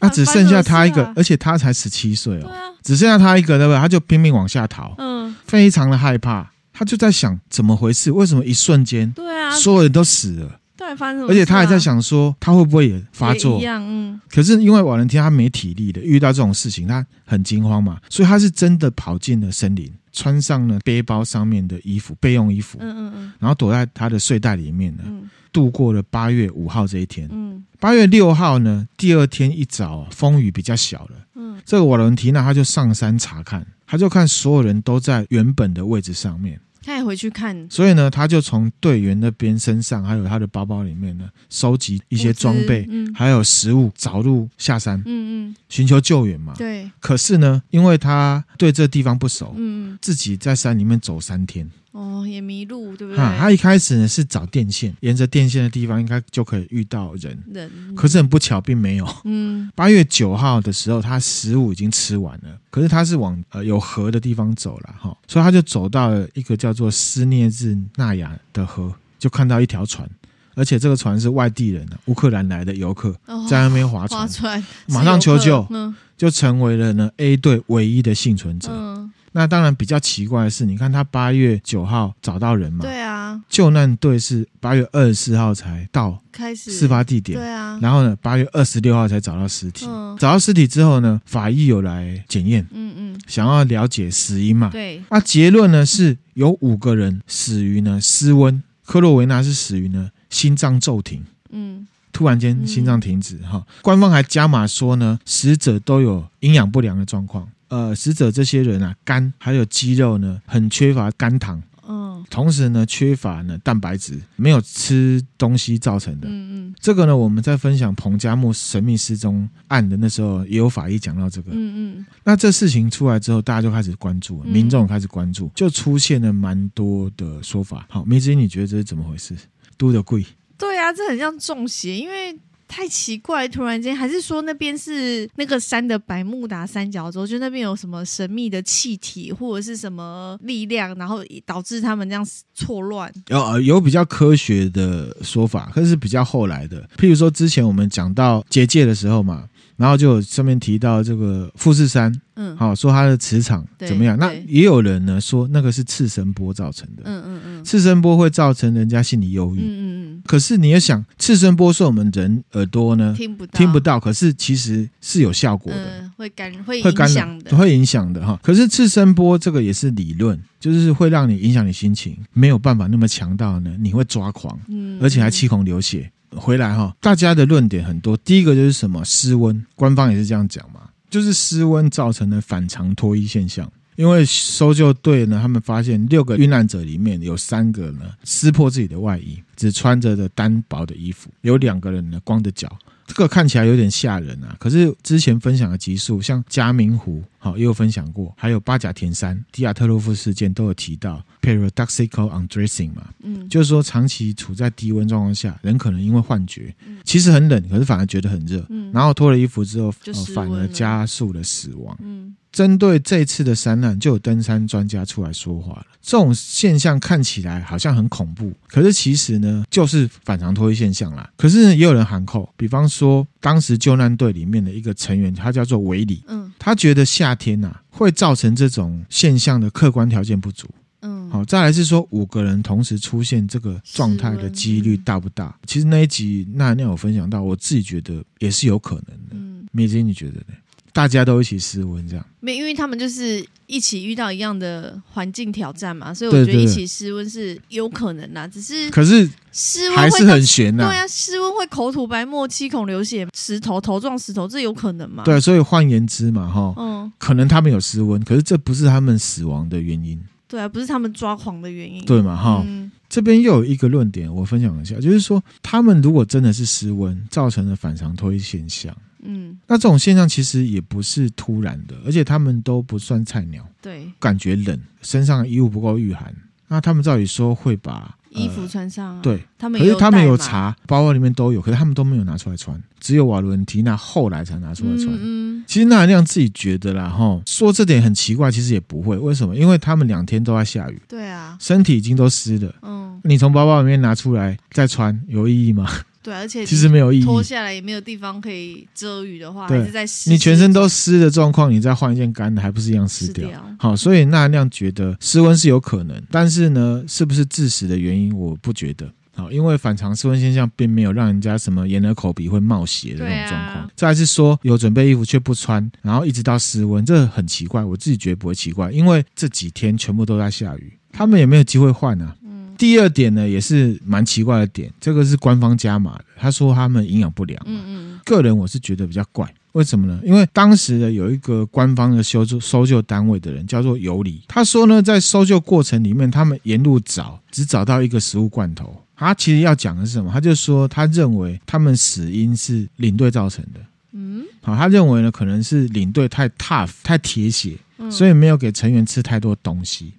[0.00, 2.50] 那只剩下他一个，而且他才十七岁哦，
[2.82, 3.78] 只剩下他一个，对不对？
[3.78, 6.52] 他就拼命往下逃，嗯，非常的害怕。
[6.72, 8.12] 他就在想怎么回事？
[8.12, 10.60] 为什么一瞬间对啊，所有人都死了。
[10.76, 11.30] 对，发生什么、啊？
[11.30, 13.58] 而且他还在想说，他会不会也发作？
[13.58, 14.20] 一样，嗯。
[14.30, 27.26] 可是因为瓦伦提他没体力的，遇到这种事情，他很惊慌嘛，所以他是真的跑进了森林，穿上了背包上面的衣服，备用衣服，嗯嗯嗯，然后躲在他的睡袋里面呢，嗯、度过了八月五号这一天。
[27.32, 31.12] 嗯，八月六号呢，第二天一早、啊，风雨比较小了。
[31.34, 36.60] 嗯，这个瓦伦提娜他就上山查看，他就看所有人都在原本的位置上面。
[37.06, 46.52] 回去看，所以呢，他就从队员那边身上，还有他的包包里面呢，收集一些装备，嗯、还有食物，找路下山，嗯嗯，寻求救援嘛。
[46.56, 46.90] 对。
[47.00, 51.70] 可是呢，因为他对这地方不熟，嗯，自己在山里面走三天。
[51.92, 53.16] 哦，也迷路，对不对？
[53.16, 57.38] 他一开始呢是找电线，沿着电线的地方应该就可以遇到人。
[57.50, 59.08] 人，可是很不巧，并没有。
[59.24, 70.08] 嗯， 八月九号的时候，他食物已经吃完了，可是他是往呃有河的地方走了哈，所以他就走到了一个叫做斯涅日纳雅的河，就看到一条船，
[70.54, 73.14] 而且这个船是外地人，乌克兰来的游客
[73.48, 78.70] 在那边划船，划船，马上求救，嗯，就成为了呢 A 队唯一的幸存者。
[78.72, 79.05] 嗯。
[79.36, 82.80] 那当然比较奇怪的是，你看他八月九号找到人嘛？
[82.80, 83.38] 对啊。
[83.50, 87.38] 救难队是八月二十四号才到开始事发地点。
[87.38, 87.78] 对啊。
[87.82, 89.84] 然后呢，八月二十六号才找到尸体。
[89.86, 90.16] 嗯。
[90.18, 92.66] 找到尸体之后呢，法医有来检验。
[92.72, 93.20] 嗯嗯。
[93.26, 94.70] 想要了解死因嘛？
[94.70, 95.02] 对。
[95.10, 101.22] 那结论呢是有五个人死于呢失温，科洛维纳是死于呢心脏骤停。
[101.50, 101.86] 嗯。
[102.10, 103.64] 突然间心脏停止哈、嗯。
[103.82, 107.46] 官方还加码说呢，死者都有营养不良的状况。
[107.68, 116.28] 呃，死者这些人啊，肝还有肌肉呢，很缺乏肝糖，嗯，同时呢，缺乏呢蛋白质，没有吃东西造成的。
[116.28, 121.50] 嗯嗯，这个呢，我们在分享彭加木神秘失踪案的那时候，也有法医讲到这个。
[121.52, 127.86] 嗯嗯，那这事情出来之后，大家就开始关注，民众开始关注，就出现了蛮多的说法。
[127.90, 129.36] 好，梅子，你觉得这是怎么回事？
[129.76, 130.24] 都的贵？
[130.56, 132.38] 对啊，这很像中邪，因为。
[132.68, 137.26] 太奇怪，突然间，还是说那边是那个山的百慕达三角洲？
[137.26, 143.12] 就那边有什么神秘的气体或者是什么力量，然后导致他们这样错乱？
[143.28, 146.88] 有有比较科学的说法，可是比较后来的。
[146.96, 154.18] 譬如说之前我们讲到结界的时候嘛，然后就有上面提到这个富士山，嗯，好说它的磁场怎么样？
[154.18, 159.84] 那也有人呢说那个是次声波造成的，嗯嗯嗯，次声波会造成人家心理忧郁，嗯嗯
[160.14, 160.22] 嗯。
[160.26, 163.14] 可是你要想，次声波是我们人耳朵呢？
[163.16, 168.38] 听不到，听不到，可是其实是有效果的，嗯、会干会影响的，会影响的哈。
[168.42, 176.94] 可是次声波这个也是理论，就是会让你影响你心情，没有办法那么强大呢，你会抓狂，嗯，而且还七孔流血回来哈。
[177.00, 183.70] 大家的论点很多，第一个就是什么失温，官方也是这样讲嘛，就是失温造成的反常脱衣现象。
[183.96, 192.70] 因为搜救队呢，他们发现六个遇难者里面有三个呢撕破自己的外衣，只穿着的单薄的衣服；有两个人呢光着脚，
[193.06, 194.54] 这个看起来有点吓人啊。
[194.58, 212.34] 可是之前分享的集数，像嘉明湖，好也有分享过，还有八甲田山、迪亚特洛夫事件都有提到 paradoxical undressing 嘛，嗯，就是说长期处在低温状况下，人可能因为幻觉，其实很冷，可是反而觉得很热，嗯，然后脱了衣服之后，哦，反而加速了死亡，嗯。
[212.52, 215.86] 针对这次的山难，就有登山专家出来说话了。
[216.00, 221.28] 这种现象看起来好像很恐怖，可是其实呢，就是反常脱衣现象啦。
[221.36, 230.68] 可是，也有人喊扣，比方说当时救难队里面的一个成员，他叫做维里，嗯，他觉得夏天呐、啊、会造成这种现象的客观条件不足，
[231.02, 235.56] 嗯，好，再来是说五个人同时出现这个状态的几率大不大？
[235.66, 239.32] 其实那一集那那有分享到，我自己觉得也是有可能的。
[239.32, 240.54] 嗯，美金你觉得呢？
[240.96, 248.48] 大家都一起失温，这样没，因为他们就是一起遇到一样的环境挑战嘛，所以我觉得一起失温是有可能啦。
[248.48, 250.84] 只是可是失温还是很悬呐。
[250.84, 255.22] 对啊，失温会口吐白沫、七孔流血、石头头撞石头，这有可能吗？
[255.24, 260.18] 对，所以换言之嘛，哈，嗯，可能他们有失温，可是这不是他们死亡的原因。
[260.48, 262.02] 对啊，不是他们抓狂的原因。
[262.06, 268.96] 对嘛，哈，嗯，这边又有一个论点，我分享一下，就是说，他们如果真的是失温，造成了反常脱衣现象。
[269.26, 273.66] 嗯，那这种现象其实也不是突然的，而且他们都不算菜鸟。
[273.82, 276.34] 对，感觉冷，身上的衣物不够御寒，
[276.68, 279.16] 那他们照理说会把衣服穿上。
[279.16, 279.20] 啊。
[279.22, 285.08] 对，他们可是他们有查，包包里面都有，可是他们都没有拿出来穿，只有瓦伦提娜后来才拿出来穿。
[285.20, 289.16] 嗯，其实纳亮自己觉得啦，哈，说这点很奇怪，其实也不会。
[289.16, 289.54] 为什么？
[289.54, 291.00] 因为他们两天都在下雨。
[291.08, 292.74] 对啊，身体已经都湿了。
[292.82, 295.88] 嗯，你从包包里面拿出来再穿，有意义吗？
[296.26, 300.28] 对，而且其实没有意义，脱下来也没有地方可以遮雨的话，还是在湿。
[300.28, 303.48] 你全身都湿的状况，你再换一件干的，还不是一样湿掉？
[303.78, 309.08] 好，所以那亮觉得失温是有可能，但是呢，是不是致死的原因，我不觉得。
[309.36, 313.74] 好，因为反常室温现象并没有让人家什么眼耳口鼻会冒血的那种状况。
[313.84, 317.84] 啊、再来是说有准备衣服却不穿，然后一直到室温，这很奇怪。
[317.84, 322.34] 我自己觉得不会奇怪，因为这几天全部都在下雨，他们也没有机会换啊。
[322.76, 322.78] 嗯。
[322.78, 327.60] 第二点呢，也是蛮奇怪的点，这个是官方加码的，他说他们营养不良。
[327.66, 328.20] 嗯嗯。
[328.24, 329.52] 个人我是觉得比较怪。
[329.72, 330.18] 为什么呢？
[330.24, 339.02] 因为当时呢，有一个官方的搜救搜救单位的人叫做尤里，他说呢，在搜救过程里面，他们沿路找，只找到一个食物罐头。
[339.14, 340.30] 他其实要讲的是什么？
[340.32, 343.80] 他就说他认为他们死因是领队造成的。
[344.12, 347.76] 嗯，好，他认为呢，可能是领队太 tough 太铁血，
[348.10, 350.14] 所以没有给成员吃太多东西。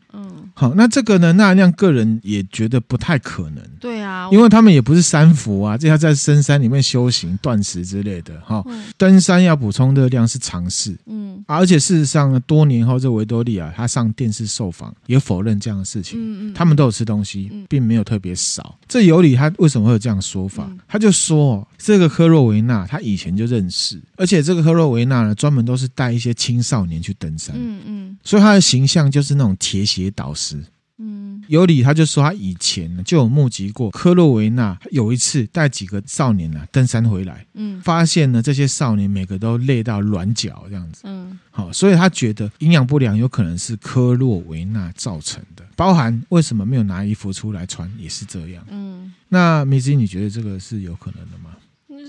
[0.60, 1.32] 好，那这个呢？
[1.34, 3.64] 纳兰亮个人也觉得不太可能。
[3.80, 8.34] 对啊，因为他们也不是山佛啊，这要在深山里面修行、断食之类的。
[8.44, 8.66] 哈，
[8.98, 10.98] 登山要补充热量是常事。
[11.06, 16.20] 嗯，而且事实上呢，多年后这维多利亚他上电视受访也否认这样的事情。
[16.20, 18.80] 嗯嗯，他们都有吃东西，并没有特别少。
[18.88, 20.68] 这有理他为什么会有这样说法？
[20.88, 27.56] 他就说，这个科洛维纳他以前就认识，而且这个科洛维纳呢，专门都是带一些青少年去登山。
[27.58, 30.64] 嗯嗯，所以他的形象就是那种铁血导师。
[31.00, 51.52] 嗯，尤里他就说他以前呢就有目击过科洛维纳有一次带几个少年呢登山回来，嗯，发现呢这些少年每个都累到软脚这样子，嗯，好，所以他觉得营养不良有可能是科洛维纳造成的，包含为什么没有拿衣服出来穿也是这样，嗯，那米子你觉得这个是有可能的吗？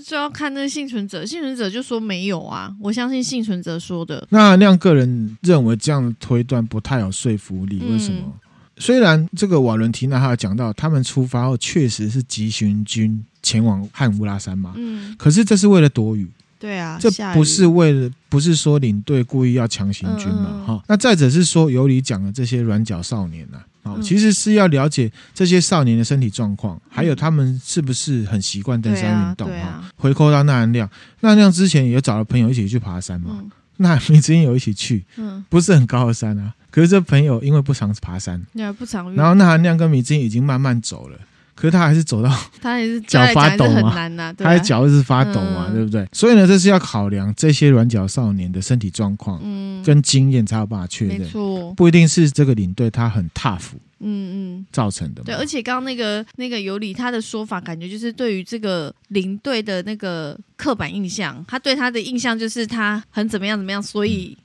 [0.01, 4.27] 就要看那个幸存者，幸存者就说没有啊，我相信幸存者说的。
[4.29, 8.19] 那亮个人认为这样的推断不太有说服力，为什么？
[8.25, 8.33] 嗯
[8.81, 16.25] 虽然这个瓦伦提娜还有讲到，他们出发后确实是急行军前往汉乌拉山嘛，嗯，可是这是为了躲雨，
[16.59, 20.81] 对啊，这不是为了，不是说领队故意要强行军嘛，哈、嗯。
[20.89, 29.89] 那再者是说，尤里讲的这些软脚少年呢、啊，哦，其实是要了解这些少年的身体状况，还有他们是不是很习惯登山运动啊。
[29.95, 30.89] 回扣到纳兰亮，
[31.21, 33.41] 纳兰亮之前也找了朋友一起去爬山嘛，
[33.77, 36.53] 那你之前有一起去，嗯，不是很高的山啊。
[36.69, 38.45] 可是这朋友因为不常爬山，
[38.77, 41.17] 不常，然后那含亮跟米津已经慢慢走了，
[41.59, 42.29] 可是他还是走到，
[42.61, 46.07] 他还是 脚发抖嘛，啊、他的脚一直发抖嘛，嗯、对不对？
[46.13, 55.21] 所以呢，这是要考量这些软脚少年的身体状况，嗯，跟经验才有办法确认，没错，不一定是这个领队他很 tough，嗯嗯，造成的。
[55.23, 64.37] 对，而且刚刚那个那个尤里他的说法，感觉就是对于这个领队的那个刻板印象，他对他的印象就是他很怎么样怎么样，所以。
[64.39, 64.43] 嗯。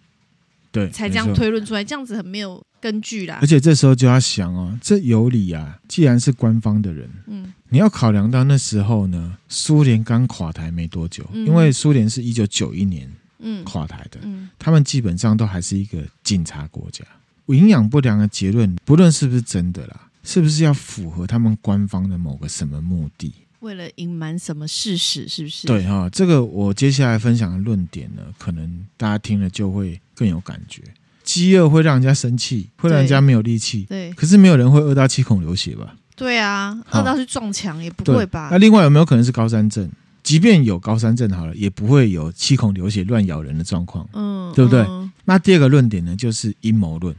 [0.75, 3.39] 对，才这样推论出来，这样子很没有根据啦。
[3.41, 17.03] 而且这时候就要想哦，这有理啊，既然是官方的人，嗯，你要考量到那时候呢，苏联刚垮台没多久，嗯、因为苏联是一九九一年嗯垮台的，嗯，嗯他们基本上都还是一个警察国家，
[17.47, 23.33] 营养不良的结论，不论是不是真的啦，是不是要符合他们官方的某个什么目的？
[23.61, 25.67] 为了隐瞒什么事实，是不是？
[25.67, 30.83] 对哈，这个我接下来分享的论点呢，可能大家听了就会更有感觉。
[31.25, 33.87] 饥饿会让人家生气，会让人家没有力气。
[33.89, 35.97] 对，可是没有人会饿到七孔流血吧？
[36.15, 38.49] 对啊，饿到去撞墙也不会吧？
[38.53, 39.91] 那另外有没有可能是高山症？
[40.23, 44.07] 即便有高山症好了，也不会有七孔流血、乱咬人的状况。
[44.13, 44.83] 嗯，对不对？
[44.83, 47.15] 嗯、那第二个论点呢，就是阴谋论。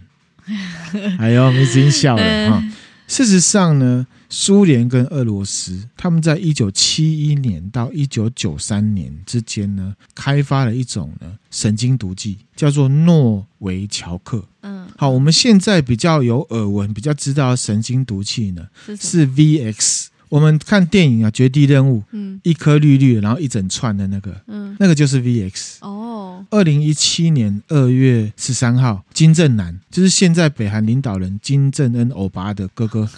[1.20, 2.60] 哎呦，你已经笑了 哈。
[2.64, 2.72] 嗯
[3.08, 4.08] 事实上呢，
[4.38, 14.44] 苏联跟俄罗斯他们在一九七一年到一九九三年之间呢，开发了一种呢神经毒剂，叫做诺维乔克。
[14.60, 18.68] 嗯，好，我们现在比较有耳闻、比较知道的神经毒剂呢
[19.00, 20.08] 是，VX。
[20.28, 25.78] 我们看电影啊，《绝地任务》，嗯，一颗绿绿，然后一整串的那个，嗯，那个就是 VX。
[25.80, 33.10] 哦，二零一七年二月十三号，金正男就是现在北韩领导人金正恩欧巴的哥哥。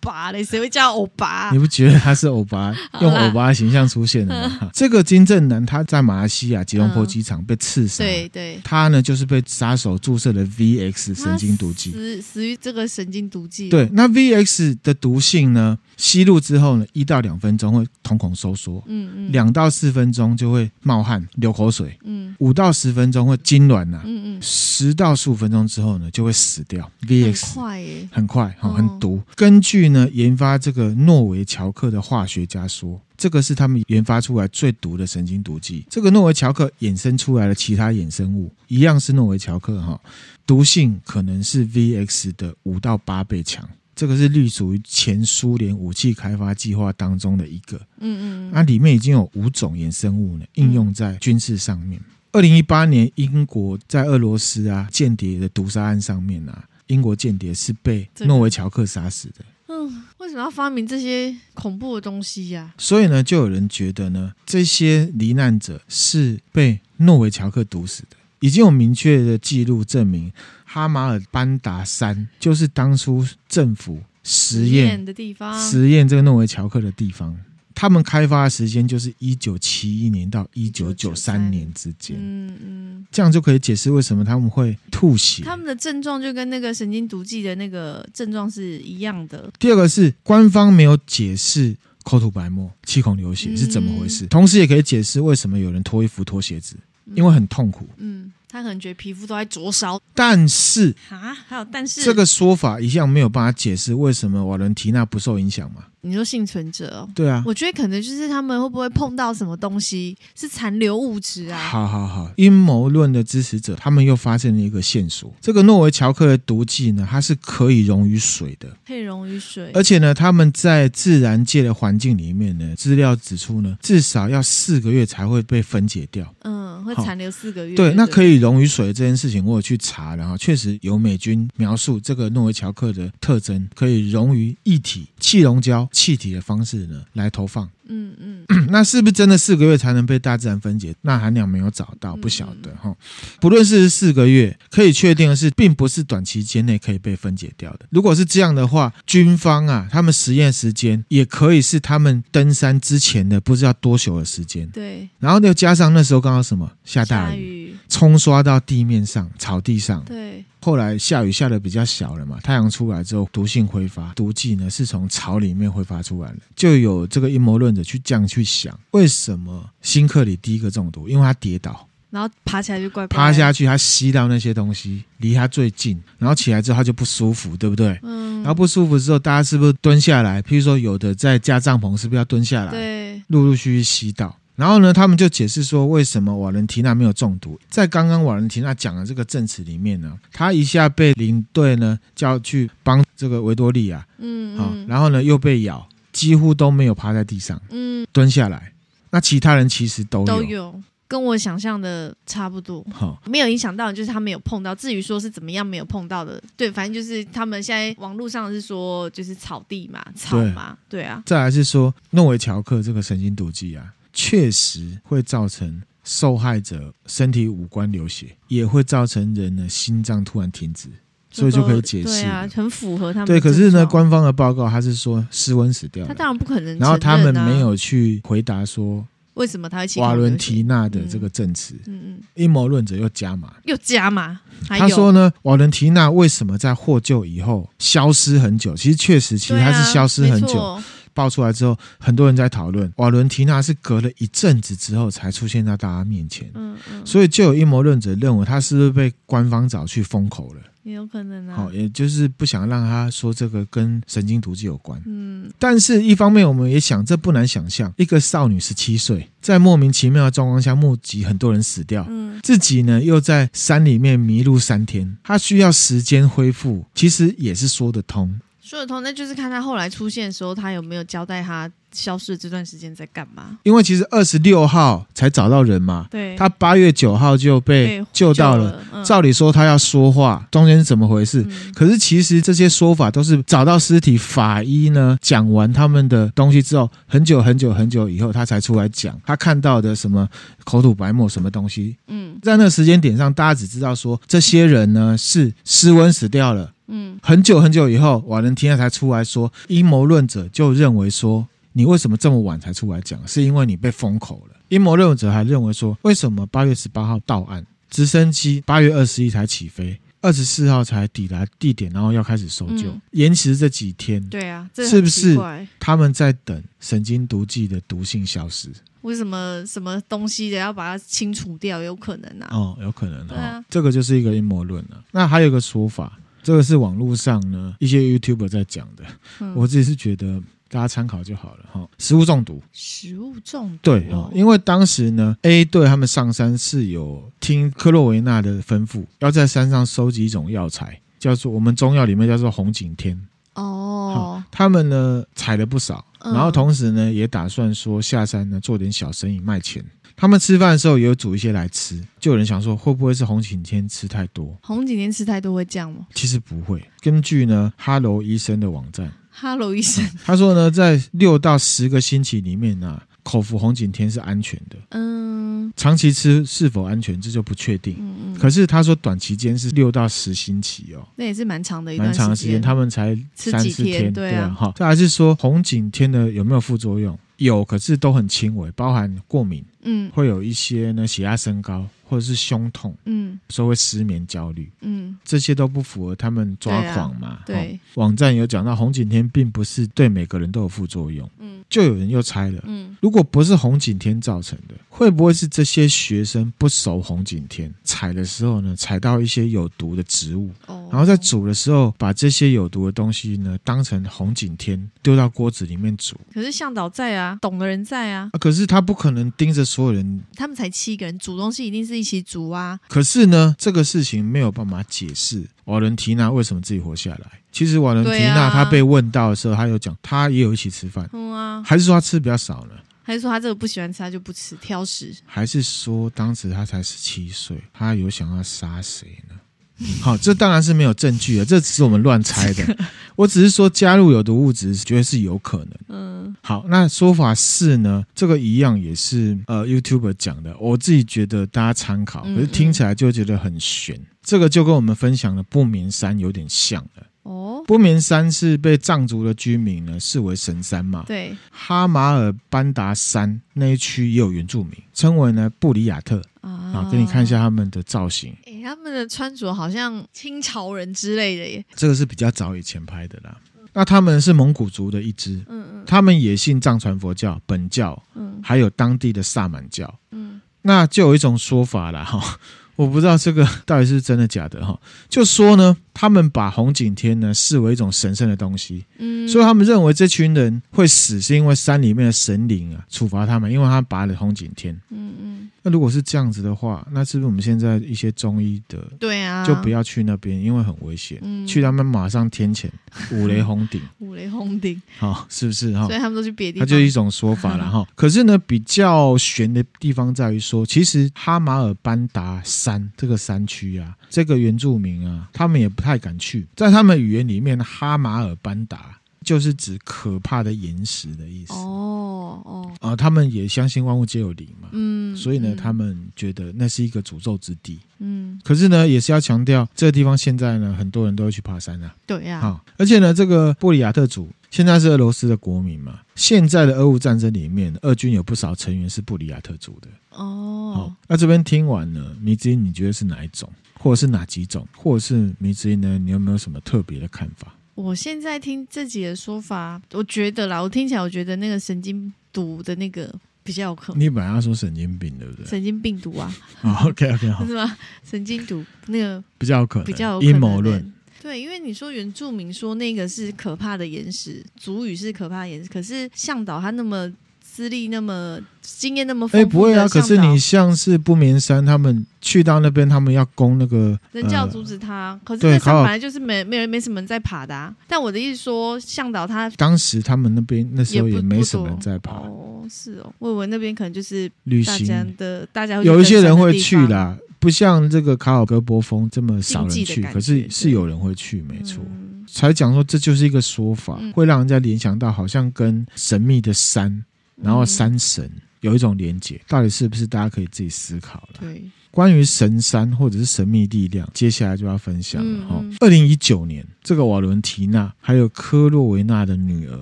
[0.00, 1.50] 巴嘞，谁会叫欧巴？
[1.52, 4.70] 你不觉得他是欧巴，用欧巴的形象出现的吗？
[4.74, 13.68] 这个金正男他在马来西亚吉隆坡机场被刺杀，对对，他呢就是被杀手注射了 VX 神经毒剂，死死于这个神经毒剂。
[13.68, 26.90] 对，那 VX 的毒性呢，吸入之后呢，一到两分钟会瞳孔收缩，嗯嗯，两到四分钟就会冒汗、流口水，嗯，五到十分钟会痉挛呐，嗯嗯，十到十五分钟之后呢就会死掉。
[27.06, 29.20] VX 很快耶，很快哈，很毒。
[29.34, 35.84] 根据呢，研发这个诺维乔克的化学家说，这个是他们研发出来最毒的神经毒剂。
[35.90, 40.00] 这个诺维乔克衍生出来的其他衍生物，一样是诺维乔克哈，
[40.46, 43.68] 毒性可能是 VX 的五到八倍强。
[43.94, 52.00] 这个是隶属于前苏联武器开发计划当中的一个，嗯嗯，那里面已经有五种衍生物呢，应用在军事上面。
[52.30, 59.44] 二零一八年，英国在俄罗斯啊间谍的毒杀案上面啊，英国间谍是被诺维乔克杀死的。
[59.68, 62.74] 嗯，为为什么要发明这些恐怖的东西呀、啊？
[62.78, 68.16] 所以呢，就有人觉得呢，这些罹难者是被诺维乔克毒死的。
[68.40, 70.32] 已经有明确的记录证明，
[70.64, 77.36] 哈马尔班达山就是当初政府实验的地方，实验这个诺维乔克的地方。
[77.78, 82.16] 他们开发的时间就是一九七一年到一九九三年之间。
[82.18, 85.44] 嗯嗯，这样就可以解释为什么他们会吐血。
[85.44, 89.48] 他们的症状就跟那个神经毒剂的那个症状是一样的。
[89.60, 96.76] 第二个是官方没有解释口吐白沫、七孔流血是怎么回事，嗯、同时也可以解释为什么有人脱衣服、脱鞋子。
[97.14, 99.98] 因为很痛苦，嗯，他可能觉得皮肤都在灼烧。
[100.12, 105.84] 但是啊，还有但是这个说法一向没有办法解释为什么瓦伦提娜不受影响嘛？
[106.00, 111.58] 你说幸存者哦，对啊，我觉得可能就是他们会不会碰到什么东西是残留物质啊？
[111.58, 126.32] 好好好，阴谋论的支持者他们又发现了一个线索：这个诺维乔克的毒剂呢，它是可以溶于水的，可以溶于水，而且呢，他们在自然界的环境里面呢，资料指出呢，至少要四个月才会被分解掉。
[126.42, 127.74] 嗯，会残留四个月。
[127.74, 135.87] 对，那可以溶于水这件事情，我有去查，然后确实有美军描述这个诺维乔克的特征，可以溶于液体、气溶胶。
[135.92, 140.94] 气体的方式呢来投放，嗯嗯， 那是不是真的四个月才能被大自然分解？
[141.02, 142.94] 那含量没有找到，不晓得哈。
[143.40, 147.86] 不论是四个月，可以确定的是，并不是短期间内可以被分解掉的。
[147.90, 154.68] 如果是这样的话，军方啊，他们实验时间也可以是他们登山之前的不知道多久的时间。
[154.68, 160.04] 对，然后又加上那时候刚好什么下大雨，冲刷到地面上、草地上。
[160.04, 160.44] 对。
[160.60, 171.08] 后来下雨下的比较小了嘛，太阳出来之后，毒性挥发，毒剂呢是从草里面挥发出来的，就有这个阴谋论者去这样去想，为什么新克里第一个中毒？
[171.08, 177.98] 因为他跌倒，然后爬起来就怪怪，爬下去他吸到那些东西，离他最近，然后起来之后他就不舒服，对不对？
[178.02, 180.42] 嗯，然后不舒服之后，大家是不是蹲下来？
[180.42, 182.70] 譬如说有的在架帐篷，是不是要蹲下来？
[182.70, 184.36] 对，陆陆续续吸到。
[184.56, 187.56] 然后呢，他们就解释说，为什么瓦伦提娜没有中毒？
[187.70, 195.88] 在刚刚瓦伦提娜讲的这个证词里面呢，他一下被领队呢叫去帮这个维多利亚，嗯，嗯，然后呢又被咬，
[196.18, 198.72] 几乎都没有趴在地上，嗯，蹲下来。
[199.10, 204.74] 那其他人其实都有，都有，跟我想象的差不多，好，没有影响到，就是他没有碰到。
[204.74, 211.22] 至于说是怎么样没有碰到的，对，反正就是他们现在网络上是说就是草地嘛，草嘛，对，对啊。
[211.24, 213.94] 再来是说诺维乔克这个神经毒剂啊。
[214.14, 220.88] 确实会造成受害者身体五官流血，也会造成人的心脏突然停止，
[221.30, 222.08] 所以就可以解释。
[222.08, 223.26] 对啊，很符合他们。
[223.26, 226.78] 对，可是呢，官方的报告他是说失温死掉了，他当然不可能、啊。
[226.80, 231.74] 然后他们没有去回答说为什么他会瓦伦提娜的这个证词。
[231.86, 234.40] 嗯嗯，阴谋论者又加码，又加码。
[234.66, 238.74] 他说呢，瓦伦提娜为什么在获救以后消失很久？
[238.74, 240.80] 其实确实，其实他是消失很久。
[241.14, 268.40] 爆出来之后，很多人在讨论瓦伦提娜是隔了一阵子之后才出现在大家面前，嗯嗯，所以就有阴谋论者认为他是不是被官方找去封口了，也有可能啊，好，也就是不想让他说这个跟神经毒剂有关，嗯，但是一方面我们也想，这不难想象，一个少女十七岁，在莫名其妙的状况下目击很多人死掉，嗯，自己呢又在山里面迷路三天，她需要时间恢复，其实也是说得通。
[268.68, 273.58] 说得通，那就是看他后来出现的时候，他有没有交代他消失的这段时间在干嘛？
[273.62, 278.64] 因为其实二十六号才找到人嘛，对，他八月九号就被救到了。
[278.64, 281.40] 了嗯、照理说他要说话，中间是怎么回事？
[281.48, 290.28] 嗯、可是其实这些说法都是找到尸体，法医呢讲完他们的东西之后，很久很久很久以后，他才出来讲他看到的什么
[290.64, 291.96] 口吐白沫什么东西。
[292.08, 296.72] 嗯，在那个时间点上，大家只知道说这些人呢是失温死掉了。
[296.88, 303.20] 嗯，很久很久以后，瓦伦提娜才出来说，阴谋论者就认为说，你为什么这么晚才出来讲？
[303.28, 304.56] 是因为你被封口了。
[304.68, 314.22] 阴谋论者还认为说，为什么八月十八号到案，直升机八月二十一才起飞，二十四号才抵达地点，然后要开始搜救，嗯、延迟这几天？
[314.28, 315.38] 对啊，是不是
[315.78, 318.70] 他们在等神经毒剂的毒性消失？
[319.02, 321.80] 为什么什么东西的要把它清除掉？
[321.82, 322.48] 有可能啊？
[322.50, 323.36] 哦，有可能啊。
[323.36, 325.02] 啊这个就是一个阴谋论了。
[325.12, 326.18] 那还有一个说法。
[326.48, 329.04] 这个是网络上呢一些 YouTuber 在讲的，
[329.40, 331.86] 嗯、我自己是觉得大家参考就好了哈。
[331.98, 343.20] 食物中毒，食物中毒，对啊，因为当时呢 A 队他们上山是有听克洛维纳的吩咐，要在山上收集一种药材，叫做我们中药里面叫做红景天
[343.52, 344.42] 哦。
[344.50, 349.84] 他们呢采了不少，然后同时呢也打算说下山呢做点小生意卖钱。
[350.20, 354.58] 他们吃饭的时候也有煮一些来吃，就有人想说会不会是红景天吃太多？
[354.62, 356.08] 红景天吃太多会这样吗？
[356.12, 356.82] 其实不会。
[357.00, 364.76] 根据呢哈喽医生的网站，哈喽医生，他说呢，在六到十个星期里面啊，口服红景天是安全的。
[364.90, 367.94] 嗯，长期吃是否安全，这就不确定。
[368.00, 374.52] 嗯嗯，可是他说短期间是六到十星期哦，那也是蛮长的一段蛮长的时间，他们才三四天，对啊。
[374.58, 374.72] 哈。
[374.74, 377.16] 这还是说红景天的有没有副作用？
[377.38, 381.88] 有，可是都很轻微，包含过敏，嗯，会有一些呢血压升高。
[382.08, 387.40] 或者是胸痛，嗯，说会失眠、焦虑，嗯，这些都不符合他们抓狂嘛？
[387.44, 406.16] 对，啊对、哦，网站有讲到红景天并不是对每个人都有副作用，嗯，就有人又猜了，嗯，如果不是红景天造成的，会不会是这些学生不熟红景天，采的时候呢，采到一些有毒的植物，哦，然后在煮的时候把这些有毒的东西呢当成红景天丢到锅子里面煮？
[406.32, 411.97] 可是向导在啊，懂的人在啊，啊可是他不可能盯着所有人，他们才七个人，煮东西一定是。
[411.98, 412.78] 一起煮啊！
[412.88, 417.40] 可是呢，这个事情没有办法解释瓦伦提娜为什么自己活下来。
[417.50, 421.08] 其实瓦伦提娜她被问到的时候，她有讲，她也有一起吃饭。
[421.12, 422.72] 嗯啊，还是说她吃比较少呢？
[423.02, 425.14] 还是说她这个不喜欢吃，她就不吃，挑食？
[425.26, 429.34] 还是说当时她才十七岁，她有想要杀谁呢？
[430.02, 432.76] 好，这当然是没有证据的，这只是我们乱猜的。
[433.14, 435.68] 我只是说加入有毒物质，觉得是有可能。
[435.88, 436.07] 嗯，
[436.48, 438.02] 好，那说法四呢？
[438.14, 443.94] 这个一样也是呃 YouTuber 讲的，我自己觉得大家参考，可是听起来就觉得很悬。
[443.96, 447.06] 嗯嗯，这个就跟我们分享的不眠山有点像了。
[447.24, 451.04] 哦，不眠山是被藏族的居民呢视为神山嘛？
[451.06, 456.22] 对，哈马尔班达山那一区也有原住民，称为呢布里亚特。
[456.40, 458.34] 啊，给你看一下他们的造型。
[458.46, 461.62] 哎，他们的穿着好像清朝人之类的耶。
[461.74, 463.36] 这个是比较早以前拍的啦。
[463.72, 470.40] 那他们是蒙古族的一支，嗯嗯，他们也信藏传佛教、本教，嗯，还有当地的萨满教，嗯。
[470.62, 472.38] 那就有一种说法啦，哈，
[472.74, 474.78] 我不知道这个到底是真的假的哈。
[475.08, 485.50] 就说呢，他们把红景天呢视为一种神圣的东西，嗯，所以他们认为这群人会死是因为山里面的神灵啊处罚他们，因为他拔了红景天，嗯嗯。
[485.68, 491.18] 那如果是这样子的话，那是不是我们现在一些中医的对啊，就不要去那边，因为很危险。
[491.20, 492.70] 嗯，去他们马上天谴，
[493.12, 495.86] 五雷轰顶， 五雷轰顶，好，是不是哈？
[495.86, 497.86] 所以他们都去别地方，它就一种说法了哈。
[497.94, 511.52] 可是呢，比较悬的地方在于说，其实哈马尔班达山这个山区啊，这个原住民啊，他们也不太敢去，在他们语言里面，哈马尔班达就是指可怕的岩石的意思。
[511.52, 514.68] 哦哦，啊，他们也相信万物皆有灵嘛。
[514.72, 515.16] 嗯。
[515.16, 517.80] 所以呢，他们觉得那是一个诅咒之地。
[517.98, 521.94] 嗯，可是呢，也是要强调这个地方现在呢，很多人都会去爬山啊。
[522.06, 522.40] 对呀。
[522.40, 526.00] 好，而且呢，这个布里亚特族现在是俄罗斯的国民嘛。
[526.14, 529.88] 现在的俄乌战争里面，俄军有不少成员是布里亚特族的。
[530.10, 530.72] 哦。
[530.74, 535.98] 好，那这边听完了，迷之音，你觉得是哪一种，或者是哪几种，或者是迷之音呢？
[535.98, 537.52] 你有没有什么特别的看法？
[537.78, 543.14] 我现在听自己的说法，我觉得啦，我听起来我觉得那个神经毒的那个。
[543.44, 544.02] 比较有可能。
[544.02, 545.46] 你本来要说神经病，对不对？
[545.46, 546.30] 神经病毒啊。
[546.60, 547.42] 哦，OK OK，好。
[547.48, 547.78] 是吗？
[548.04, 550.92] 神经毒那个比较有可能，比较阴谋论。
[551.22, 557.10] 对，因为你说原住民说那个是可怕的岩石，族语是可怕的岩石，可是向导他那么。
[557.58, 559.88] 资历那么经验那么丰富，哎，不会啊！
[559.88, 565.10] 可是你像是不眠山，他们去到那边，他们要攻那个，人家要阻止他。
[565.10, 567.74] 呃、可是那山本来就是没没人没什么人在爬的啊。
[567.88, 572.12] 但我的意思说，向导他当时他们那边那时候也没什么人在爬。
[572.12, 581.82] 哦，是哦，我以为那边可能就是旅行的，大家有一些人会去啦，不像这个卡尔戈波峰这么少人去，可是是有人会去，没错。
[581.84, 587.04] 嗯、才讲说这就是一个说法，嗯、会让人家联想到好像跟神秘的山。
[587.42, 588.30] 然后山神
[588.60, 590.06] 有一种连结，到底是不是？
[590.06, 591.28] 大家可以自己思考了。
[591.40, 595.64] 对，关于神山或者是神秘力量，接下来就要分享了哈。
[595.80, 599.78] 二零一九年，这个瓦伦提娜还有科洛维纳的女儿，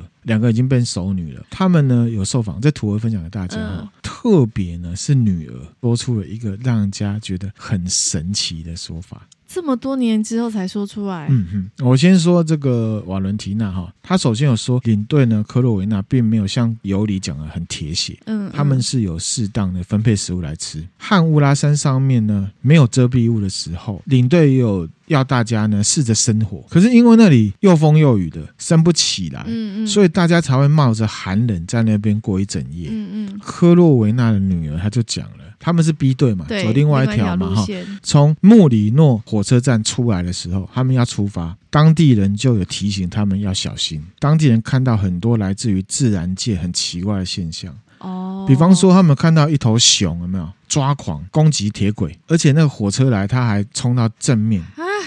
[0.22, 1.46] 两个已经变熟女了。
[1.50, 3.78] 他们呢有受访，在图文分享给大家哈。
[3.80, 9.26] 嗯、特别呢是女儿说出了一个让人家觉得很神奇的说法。
[9.48, 11.28] 这么多年之后才说出来。
[11.30, 20.84] 嗯哼，我先说这个瓦伦提娜哈，他首先有说领队呢，科洛维纳并没有像尤里讲的很铁血，嗯，嗯，他们是有适当的分配食物来吃。
[20.98, 32.88] 汉乌拉山上面呢没有遮蔽物的时候，领队也有要大家呢试着生火，可是因为那里又风又雨的，生不起来，嗯嗯，所以大家才会冒着寒冷在那边过一整夜。
[32.90, 35.45] 嗯嗯，科洛维纳的女儿她就讲了。
[35.66, 37.66] 他们是 B 队嘛，对走另外一条嘛哈。
[38.00, 44.00] 从穆里诺火车站出来的时候，他们要出发，当地人就有提醒他们要小心。
[44.20, 47.76] 当地人看到很多来自于自然界很奇怪的现象。
[47.98, 50.48] 哦，比方说他们看到一头熊有没有？
[50.68, 54.62] 抓狂攻击铁轨，而且那个火车来他还冲到正面，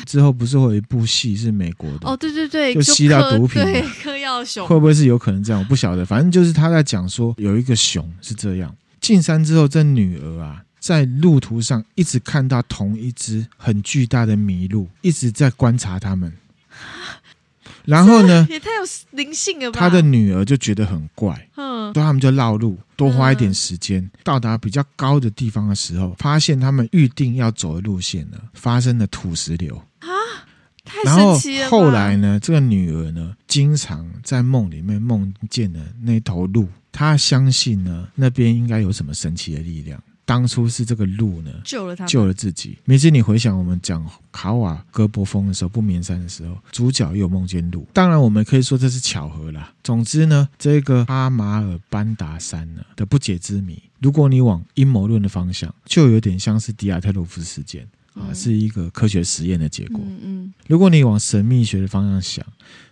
[0.05, 2.09] 之后不是会有一部戏是美国的？
[2.09, 4.67] 哦，对对对，就吸到毒品，对，嗑药熊。
[4.67, 5.61] 会不会是有可能这样？
[5.61, 16.31] 我不晓得，反正就是他在讲说有一个熊是这样，进山之后，这女儿啊，在路途上一直看到同一只很巨大的麋鹿，一直在观察他们。
[17.85, 19.79] 然后呢，也太有灵性了吧？
[19.79, 29.83] 他的女儿就觉得很怪，嗯，所以他们就绕路，多花一点时间，嗯、到达比较高的地方的时候，发现他们预定要走的路线呢，发生了土石流啊，
[31.03, 31.61] 太神奇了。
[31.61, 40.01] 然后后来呢，这个女儿呢，经常在梦里面梦见了那头鹿，她相信呢，那边应该有什么神奇的力量。
[40.25, 42.77] 当初是这个鹿呢，救了他，救了自己。
[42.85, 47.87] 每次你回想我们讲卡瓦戈波峰的时候，不眠山的时候，主角又梦见鹿。
[47.93, 49.73] 当然，我们可以说这是巧合啦。
[49.83, 57.87] 总之呢，这个阿马尔班达山呢的不解之谜，如果你往阴谋论的方向，就有点像是迪亚特洛夫事件
[58.19, 60.01] 啊，是一个科学实验的结果。
[60.05, 60.53] 嗯嗯。
[60.67, 62.45] 如果你往神秘学的方向想，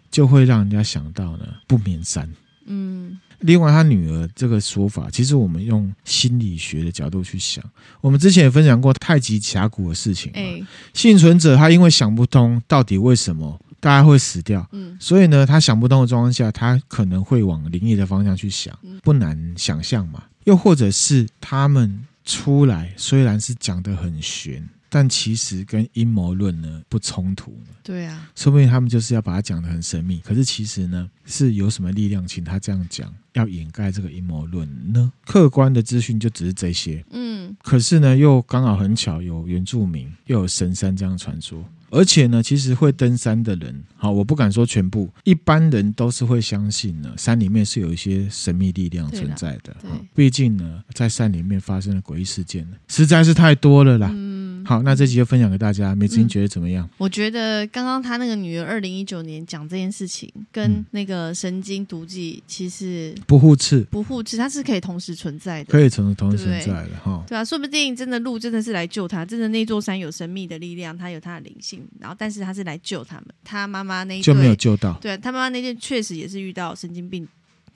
[0.10, 2.30] 就会让人家想到呢不眠山。
[2.66, 3.20] 嗯。
[3.42, 7.64] 另外，他女儿这个说法，其实我们用心理学的角度去想，
[8.02, 10.32] 我们之前也分享过太极峡谷的事情。
[10.34, 10.60] 哎，
[10.92, 20.24] 幸存者他因为想不通到底为什么大家会死掉，嗯，所以呢，他想不通的状况下，他可能会往灵异的方向去想，不难想象嘛。
[20.46, 24.68] 又或者是他们出来，虽然是讲得很玄。
[24.90, 27.74] 但其实跟阴谋论呢不冲突呢。
[27.84, 30.20] 对啊，说不定他们就是要把它讲得很神秘。
[30.24, 35.12] 可是其实呢，是有什么力量请他这样讲，要掩盖这个阴谋论呢？
[35.26, 37.04] 客观的资讯就只是这些。
[37.12, 41.64] 嗯，可是呢，又刚好很巧有原住民，又有神山这样传说。
[41.90, 49.74] 而且呢，其实会登山的人，好，我不敢说全部，一般人都是会相信呢，山里面是有一些神秘力量存在的。
[49.82, 54.10] 对，毕竟呢，在山里面发生的诡异事件实在是太多了啦。
[54.14, 54.27] 嗯。
[54.68, 55.96] 好，那这集就分享给大家。
[55.96, 56.86] 美子，你觉得怎么样？
[56.86, 67.24] 嗯、我觉得刚刚他那个女儿二零一九年讲这件事情，跟那个神经毒剂其实不互斥，不互斥，它是可以同时存在的，可以同同时存在的哈。
[67.26, 73.28] 对啊，说不定真的鹿真的是来救他，真的那座山有神秘的力量，它有它的灵性，然后但是他是来救他们。
[73.46, 77.26] 他妈妈那一就没有救到，对他妈妈那天确实也是遇到神经病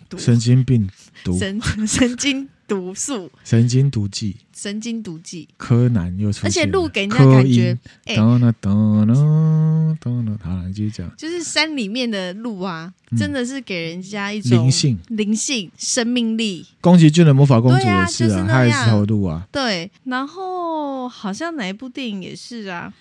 [0.10, 0.90] 毒，神经病
[1.24, 2.50] 毒，神 神经。
[2.72, 16.66] 毒素、神经毒剂、神经毒剂，柯南又出现，而且鹿给人家感觉，哎，噔噔噔噔，好，你继续讲，就是山里面的鹿啊，真的是给人家一种灵性、灵性、生命力。
[16.80, 19.92] 宫崎骏的魔法公主也是啊，她也是头鹿啊，对。
[20.06, 22.94] 然后好像哪一部电影也是啊，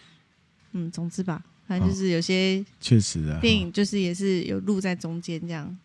[0.73, 5.79] 嗯，总之吧，反正就是有些确实啊，电影就是也是有鹿在中间这样。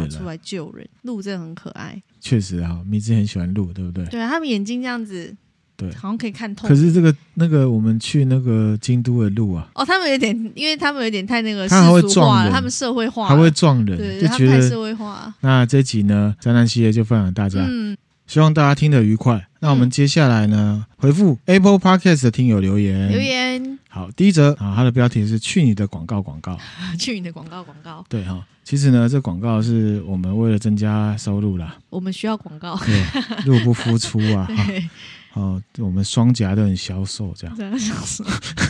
[0.00, 2.00] 对，出来救人，鹿真的很可爱。
[2.20, 4.04] 确实啊，米芝很喜欢鹿，对不对？
[4.06, 5.34] 对啊，他们眼睛这样子，
[5.76, 6.68] 对，好像可以看透。
[6.68, 11.74] 可是这个那个，我们去那个京都的鹿啊，哦，他们有点，因为他们有点太那个世
[12.08, 15.34] 俗化了，他们社会化，还会撞人，对，就觉得太社会化。
[15.40, 19.46] 那这集呢，灾难系列就分享大家，嗯，希望大家听得愉快。
[19.60, 23.61] 那我们接下来呢，回复 Apple Podcast 的听友留言，留言。
[23.94, 26.58] 好，第一则啊，它的标题是“去你的广告广告”，
[26.98, 28.02] 去你的广告广告。
[28.08, 31.76] 对哈，其实呢，这广告是我们为了增加收入啦。
[31.90, 33.04] 我们需要广告，对，
[33.44, 34.48] 入不敷出啊。
[35.34, 37.54] 哦，我们双颊都很消瘦，这样。
[37.54, 38.24] 这样销售，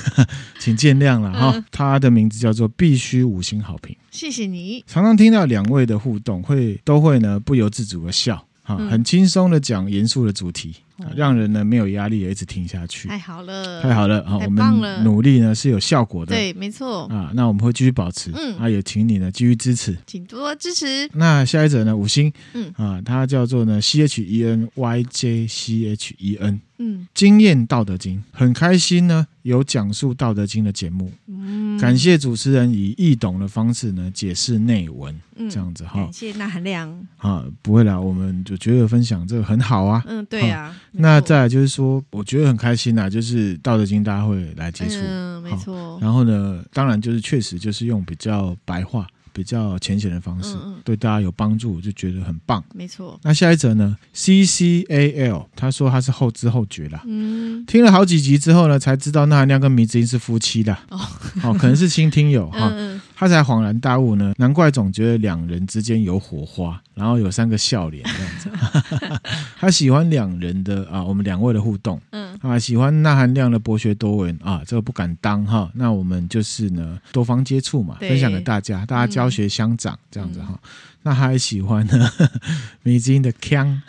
[0.59, 1.65] 请见谅了哈。
[1.71, 4.85] 他的名字叫做必须五星好评，谢谢你。
[4.89, 8.45] 常常听到两位的互动，会都会呢不由自主的笑。
[8.65, 13.09] 啊，很轻松的讲严肃的主题，啊，让人呢没有压力，也一直听下去。
[13.09, 14.25] 太好了，太好了！
[14.27, 16.35] 好，我们努力呢是有效果的。
[16.35, 17.07] 对，没错。
[17.07, 18.31] 啊，那我们会继续保持。
[18.35, 21.09] 嗯，啊，也请你呢继续支持，请多多支持。
[21.15, 22.33] 那下一者呢，五星。
[22.55, 26.61] 嗯，啊，他叫做呢 C H E N Y J C H E N。
[26.85, 31.13] 嗯，经验道德经，很开心呢，有讲述道德经的节目。
[31.29, 35.15] 嗯，感谢主持人以易懂的方式呢解释内文。
[35.37, 36.03] 嗯，这样子哈。
[36.03, 36.91] 感谢那含量。
[37.19, 40.03] 啊，不会啦，我们就觉得分享这个很好啊。
[40.09, 40.75] 嗯，对啊。
[40.91, 44.97] 那再来就是说，我觉得很开心呐，就是道德经大家会来接触。
[45.03, 45.99] 嗯，没错。
[46.03, 49.07] 然后呢，当然就是确实就是用比较白话。
[49.33, 52.63] 比较浅显的方式，嗯嗯，对大家有帮助，我就觉得很棒。
[52.75, 53.19] 没错。
[53.23, 57.03] 那下一则呢？C C A L，他说他是后知后觉啦。
[57.07, 57.65] 嗯。
[57.67, 60.73] 听了好几集之后呢，才知道那含量跟迷之音是夫妻的。
[60.91, 61.01] 哦。
[61.43, 62.69] 哦，可能是新听友 哈。
[62.73, 63.01] 嗯嗯。
[63.15, 69.21] 他才恍然大悟呢，难怪总觉得两人之间有火花，然后有三个笑脸这样子。
[69.61, 72.01] 他喜欢两人的啊，我们两位的互动。
[72.11, 72.37] 嗯。
[72.41, 75.71] 啊，喜欢那含量的博学多闻啊，这个不敢当哈。
[75.75, 79.13] 那我们就是呢，多方接触嘛，分享给大家，大家。
[79.13, 80.59] 教学相长这样子哈，嗯、
[81.03, 82.11] 那他还喜欢呢，
[82.83, 83.83] 迷之音的腔，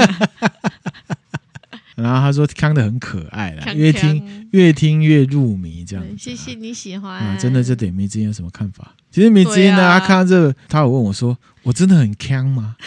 [2.02, 6.04] 然后他说康的很可爱啦，越听越听越入迷，这样。
[6.16, 7.18] 谢谢你喜欢。
[7.18, 8.94] 啊，真的，这点迷之音有什么看法？
[9.10, 12.76] 其实迷之音呢，啊、他看到这个，他有问我说：“我真的很锵吗？”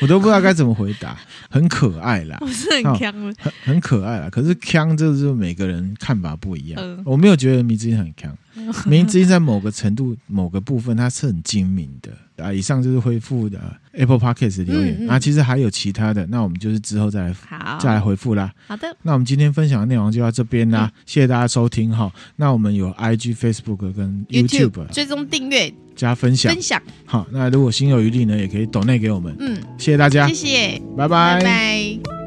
[0.00, 1.18] 我都不知道该怎么回答，
[1.50, 4.30] 很可爱啦，我是很锵的，很很可爱啦。
[4.30, 8.30] 可是锵就是每个人看法不一样，嗯、我没有觉得迷之音很锵，
[8.88, 12.12] 迷之音在某个程度、某个部分，它是很精明的。
[12.38, 13.58] 啊，以上就是回复的
[13.92, 18.52] Apple Podcast 留言、嗯嗯、啊，其实还有其他的，那我们就是之后再来好再来回复啦。
[18.66, 22.12] 好的，那我们今天分享的内容就到这边啦，嗯、谢谢大家收听哈。
[22.36, 26.80] 那我们有 IG、Facebook 跟 YouTube, YouTube 追踪订阅加分享分享。
[27.04, 29.34] 好，那如果心有余力呢，也可以抖内给我们。
[29.40, 31.40] 嗯，谢谢大家，谢谢，拜拜。
[31.40, 32.17] 拜拜。